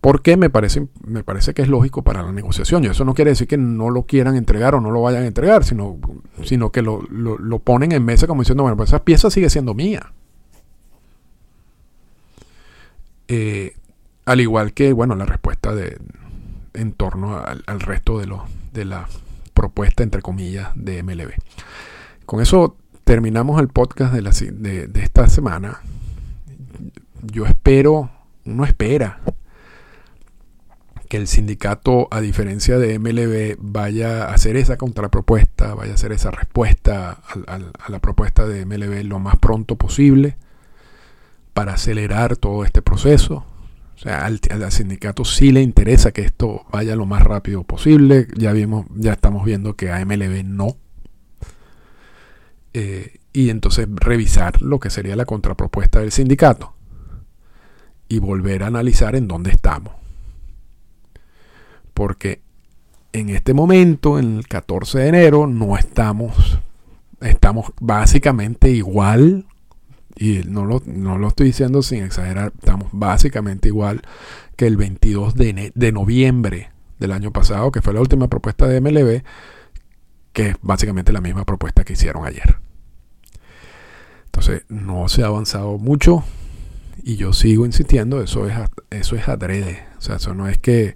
porque 0.00 0.36
me 0.36 0.50
parece, 0.50 0.88
me 1.06 1.22
parece 1.22 1.54
que 1.54 1.62
es 1.62 1.68
lógico 1.68 2.02
para 2.02 2.24
la 2.24 2.32
negociación. 2.32 2.82
Y 2.82 2.88
eso 2.88 3.04
no 3.04 3.14
quiere 3.14 3.30
decir 3.30 3.46
que 3.46 3.56
no 3.56 3.90
lo 3.90 4.02
quieran 4.02 4.34
entregar 4.34 4.74
o 4.74 4.80
no 4.80 4.90
lo 4.90 5.00
vayan 5.00 5.22
a 5.22 5.26
entregar, 5.28 5.62
sino, 5.62 5.96
sino 6.42 6.72
que 6.72 6.82
lo, 6.82 6.98
ponen 7.62 7.92
en 7.92 8.04
mesa 8.04 8.26
como 8.26 8.42
diciendo, 8.42 8.64
bueno, 8.64 8.76
pues 8.76 8.90
esa 8.90 9.04
pieza 9.04 9.30
sigue 9.30 9.48
siendo 9.48 9.74
mía. 9.74 10.12
Eh, 13.28 13.76
al 14.24 14.40
igual 14.40 14.72
que, 14.72 14.92
bueno, 14.92 15.14
la 15.14 15.24
respuesta 15.24 15.72
de, 15.72 15.98
en 16.74 16.94
torno 16.94 17.38
al, 17.38 17.80
resto 17.80 18.18
de, 18.18 18.26
de 18.72 18.84
la 18.84 19.06
propuesta, 19.54 20.02
entre 20.02 20.20
comillas, 20.20 20.70
de 20.74 21.04
MLB. 21.04 21.30
Con 22.24 22.40
eso 22.40 22.76
terminamos 23.06 23.60
el 23.60 23.68
podcast 23.68 24.12
de, 24.12 24.20
la, 24.20 24.32
de, 24.32 24.90
esta 25.00 25.28
semana. 25.28 25.80
Yo 27.22 27.46
espero, 27.46 28.10
uno 28.44 28.64
espera 28.64 29.20
que 31.08 31.16
el 31.16 31.28
sindicato, 31.28 32.08
a 32.10 32.20
diferencia 32.20 32.78
de 32.78 32.98
MLB, 32.98 33.58
vaya 33.60 34.24
a 34.24 34.34
hacer 34.34 34.56
esa 34.56 34.76
contrapropuesta, 34.76 35.74
vaya 35.74 35.92
a 35.92 35.94
hacer 35.94 36.10
esa 36.10 36.32
respuesta 36.32 37.20
a, 37.46 37.60
la 37.88 38.00
propuesta 38.00 38.44
de 38.44 38.66
MLB 38.66 39.04
lo 39.04 39.20
más 39.20 39.36
pronto 39.36 39.76
posible 39.76 40.36
para 41.54 41.74
acelerar 41.74 42.36
todo 42.36 42.64
este 42.64 42.82
proceso. 42.82 43.46
O 43.94 43.98
sea, 43.98 44.26
al, 44.26 44.40
sindicato 44.72 45.24
sí 45.24 45.52
le 45.52 45.62
interesa 45.62 46.10
que 46.10 46.22
esto 46.22 46.66
vaya 46.72 46.96
lo 46.96 47.06
más 47.06 47.22
rápido 47.22 47.62
posible. 47.62 48.26
Ya 48.36 48.50
vimos, 48.50 48.86
ya 48.96 49.12
estamos 49.12 49.44
viendo 49.44 49.76
que 49.76 49.92
a 49.92 50.04
MLB 50.04 50.42
no. 50.44 50.76
Eh, 52.78 53.20
y 53.32 53.48
entonces 53.48 53.88
revisar 53.94 54.60
lo 54.60 54.80
que 54.80 54.90
sería 54.90 55.16
la 55.16 55.24
contrapropuesta 55.24 56.00
del 56.00 56.12
sindicato 56.12 56.74
y 58.08 58.18
volver 58.18 58.62
a 58.62 58.66
analizar 58.66 59.16
en 59.16 59.28
dónde 59.28 59.50
estamos 59.50 59.94
porque 61.96 62.42
en 63.14 63.30
este 63.30 63.54
momento, 63.54 64.18
en 64.18 64.36
el 64.36 64.46
14 64.48 64.98
de 64.98 65.08
enero, 65.08 65.46
no 65.46 65.78
estamos, 65.78 66.60
estamos 67.22 67.72
básicamente 67.80 68.68
igual, 68.68 69.46
y 70.14 70.42
no 70.46 70.66
lo, 70.66 70.82
no 70.84 71.16
lo 71.16 71.28
estoy 71.28 71.46
diciendo 71.46 71.80
sin 71.80 72.04
exagerar, 72.04 72.52
estamos 72.58 72.88
básicamente 72.92 73.68
igual 73.68 74.02
que 74.56 74.66
el 74.66 74.76
22 74.76 75.34
de, 75.36 75.72
de 75.74 75.92
noviembre 75.92 76.70
del 76.98 77.12
año 77.12 77.32
pasado, 77.32 77.72
que 77.72 77.80
fue 77.80 77.94
la 77.94 78.02
última 78.02 78.28
propuesta 78.28 78.66
de 78.66 78.82
MLB, 78.82 79.22
que 80.34 80.50
es 80.50 80.56
básicamente 80.60 81.14
la 81.14 81.22
misma 81.22 81.46
propuesta 81.46 81.82
que 81.82 81.94
hicieron 81.94 82.26
ayer. 82.26 82.58
Entonces, 84.36 84.64
no 84.68 85.08
se 85.08 85.22
ha 85.22 85.26
avanzado 85.28 85.78
mucho 85.78 86.22
y 87.02 87.16
yo 87.16 87.32
sigo 87.32 87.64
insistiendo, 87.64 88.20
eso 88.20 88.46
es, 88.46 88.54
eso 88.90 89.16
es 89.16 89.28
adrede. 89.28 89.86
O 89.96 90.02
sea, 90.02 90.16
eso 90.16 90.34
no 90.34 90.46
es 90.46 90.58
que 90.58 90.94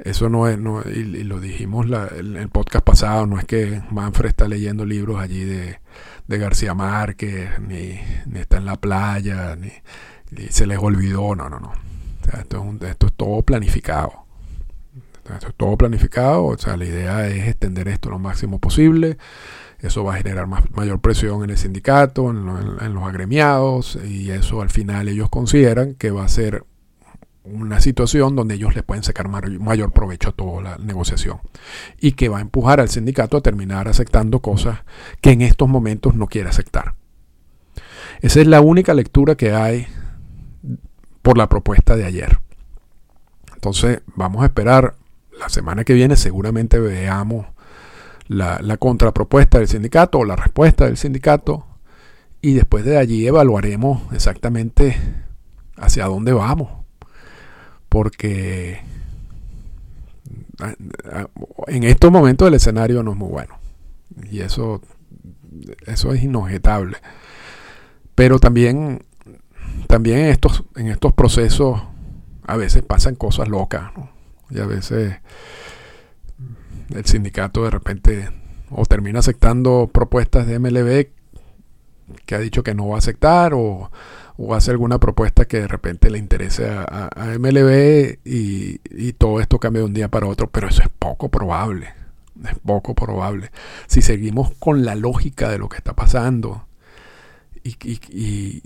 eso 0.00 0.28
no 0.28 0.48
es, 0.48 0.58
no, 0.58 0.82
y, 0.82 1.22
lo 1.22 1.38
dijimos 1.38 1.86
en 1.86 2.36
el 2.36 2.48
podcast 2.48 2.84
pasado, 2.84 3.26
no 3.26 3.38
es 3.38 3.44
que 3.44 3.80
Manfred 3.90 4.30
está 4.30 4.48
leyendo 4.48 4.84
libros 4.84 5.20
allí 5.20 5.44
de, 5.44 5.78
García 6.26 6.74
Márquez, 6.74 7.60
ni, 7.60 8.00
está 8.34 8.56
en 8.56 8.64
la 8.64 8.74
playa, 8.76 9.54
ni, 9.54 9.70
se 10.48 10.66
les 10.66 10.78
olvidó, 10.78 11.36
no, 11.36 11.48
no, 11.48 11.60
no. 11.60 11.72
esto, 12.36 12.64
es 12.80 12.90
esto 12.90 13.06
es 13.06 13.12
todo 13.12 13.42
planificado. 13.42 14.24
Esto 15.32 15.48
es 15.48 15.54
todo 15.54 15.76
planificado, 15.76 16.46
o 16.46 16.58
sea, 16.58 16.76
la 16.76 16.84
idea 16.84 17.28
es 17.28 17.46
extender 17.46 17.86
esto 17.86 18.10
lo 18.10 18.18
máximo 18.18 18.58
posible. 18.58 19.18
Eso 19.80 20.04
va 20.04 20.14
a 20.14 20.18
generar 20.18 20.46
más, 20.46 20.70
mayor 20.72 21.00
presión 21.00 21.42
en 21.42 21.50
el 21.50 21.58
sindicato, 21.58 22.30
en 22.30 22.94
los 22.94 23.02
agremiados, 23.02 23.98
y 24.06 24.30
eso 24.30 24.60
al 24.60 24.70
final 24.70 25.08
ellos 25.08 25.30
consideran 25.30 25.94
que 25.94 26.10
va 26.10 26.24
a 26.24 26.28
ser 26.28 26.64
una 27.42 27.80
situación 27.80 28.36
donde 28.36 28.54
ellos 28.54 28.76
le 28.76 28.82
pueden 28.82 29.02
sacar 29.02 29.28
mayor 29.28 29.92
provecho 29.92 30.28
a 30.28 30.32
toda 30.32 30.62
la 30.62 30.76
negociación 30.76 31.40
y 31.98 32.12
que 32.12 32.28
va 32.28 32.38
a 32.38 32.42
empujar 32.42 32.80
al 32.80 32.90
sindicato 32.90 33.36
a 33.36 33.40
terminar 33.40 33.88
aceptando 33.88 34.40
cosas 34.40 34.80
que 35.22 35.30
en 35.30 35.40
estos 35.40 35.68
momentos 35.68 36.14
no 36.14 36.26
quiere 36.26 36.50
aceptar. 36.50 36.94
Esa 38.20 38.40
es 38.40 38.46
la 38.46 38.60
única 38.60 38.92
lectura 38.92 39.34
que 39.34 39.52
hay 39.52 39.86
por 41.22 41.38
la 41.38 41.48
propuesta 41.48 41.96
de 41.96 42.04
ayer. 42.04 42.38
Entonces 43.54 44.02
vamos 44.14 44.42
a 44.42 44.46
esperar 44.46 44.94
la 45.38 45.48
semana 45.48 45.84
que 45.84 45.94
viene, 45.94 46.16
seguramente 46.16 46.78
veamos 46.78 47.46
la, 48.30 48.76
contrapropuesta 48.76 49.58
del 49.58 49.66
sindicato 49.66 50.18
o 50.18 50.24
la 50.24 50.36
respuesta 50.36 50.86
del 50.86 50.96
sindicato 50.96 51.66
y 52.40 52.54
después 52.54 52.84
de 52.84 52.96
allí 52.96 53.26
evaluaremos 53.26 54.02
exactamente 54.12 54.96
hacia 55.76 56.06
dónde 56.06 56.32
vamos 56.32 56.70
porque 57.88 58.80
en 61.66 61.82
estos 61.82 62.12
momentos 62.12 62.46
el 62.46 62.54
escenario 62.54 63.02
no 63.02 63.12
es 63.12 63.16
muy 63.16 63.30
bueno. 63.30 63.58
Y 64.30 64.40
eso, 64.40 64.80
eso 65.86 66.12
es 66.12 66.22
inobjetable. 66.22 66.98
Pero 68.14 68.38
también, 68.38 69.04
también 69.88 70.18
en, 70.18 70.26
estos, 70.26 70.64
en 70.76 70.88
estos 70.88 71.14
procesos 71.14 71.82
a 72.46 72.56
veces 72.56 72.82
pasan 72.82 73.16
cosas 73.16 73.48
locas. 73.48 73.90
Y 74.50 74.60
a 74.60 74.66
veces 74.66 75.16
el 76.94 77.04
sindicato 77.04 77.64
de 77.64 77.70
repente 77.70 78.28
o 78.70 78.84
termina 78.86 79.18
aceptando 79.18 79.90
propuestas 79.92 80.46
de 80.46 80.58
MLB 80.58 81.08
que 82.26 82.34
ha 82.34 82.38
dicho 82.38 82.62
que 82.62 82.74
no 82.74 82.88
va 82.88 82.96
a 82.96 82.98
aceptar 82.98 83.54
o 83.54 83.90
o 84.42 84.54
hace 84.54 84.70
alguna 84.70 84.98
propuesta 84.98 85.44
que 85.44 85.60
de 85.60 85.68
repente 85.68 86.08
le 86.08 86.16
interese 86.16 86.66
a, 86.66 87.10
MLB 87.38 88.20
y, 88.24 89.12
todo 89.18 89.38
esto 89.38 89.58
cambia 89.58 89.80
de 89.80 89.86
un 89.86 89.92
día 89.92 90.08
para 90.08 90.26
otro, 90.26 90.48
pero 90.48 90.68
eso 90.68 90.82
es 90.82 90.88
poco 90.88 91.28
probable. 91.28 91.92
Es 92.42 92.58
poco 92.64 92.94
probable. 92.94 93.50
Si 93.86 94.00
seguimos 94.00 94.50
con 94.58 94.86
la 94.86 94.94
lógica 94.94 95.50
de 95.50 95.58
lo 95.58 95.68
que 95.68 95.76
está 95.76 95.92
pasando 95.92 96.64
y, 97.62 98.62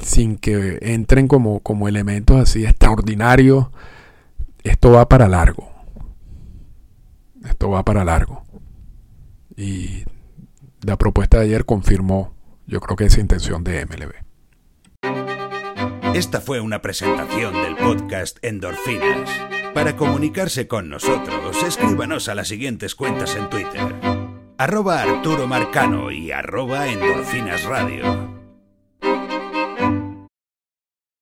sin 0.00 0.36
que 0.36 0.78
entren 0.80 1.26
como, 1.26 1.58
como 1.58 1.88
elementos 1.88 2.36
así 2.36 2.64
extraordinarios, 2.64 3.66
esto 4.62 4.92
va 4.92 5.08
para 5.08 5.28
largo. 5.28 5.73
Esto 7.44 7.70
va 7.70 7.84
para 7.84 8.04
largo. 8.04 8.44
Y 9.56 10.04
la 10.82 10.96
propuesta 10.96 11.38
de 11.38 11.44
ayer 11.44 11.64
confirmó 11.64 12.34
Yo 12.66 12.80
creo 12.80 12.96
que 12.96 13.04
esa 13.04 13.20
intención 13.20 13.62
de 13.62 13.86
MLB. 13.86 14.24
Esta 16.14 16.40
fue 16.40 16.60
una 16.60 16.80
presentación 16.80 17.54
del 17.54 17.76
podcast 17.76 18.38
Endorfinas. 18.42 19.30
Para 19.74 19.96
comunicarse 19.96 20.68
con 20.68 20.88
nosotros, 20.88 21.62
escríbanos 21.64 22.28
a 22.28 22.34
las 22.34 22.48
siguientes 22.48 22.94
cuentas 22.94 23.34
en 23.34 23.50
Twitter. 23.50 23.94
Arroba 24.56 25.02
Arturo 25.02 25.48
Marcano 25.48 26.12
y 26.12 26.30
arroba 26.30 26.86
Endorfinas 26.86 27.64
Radio. 27.64 28.33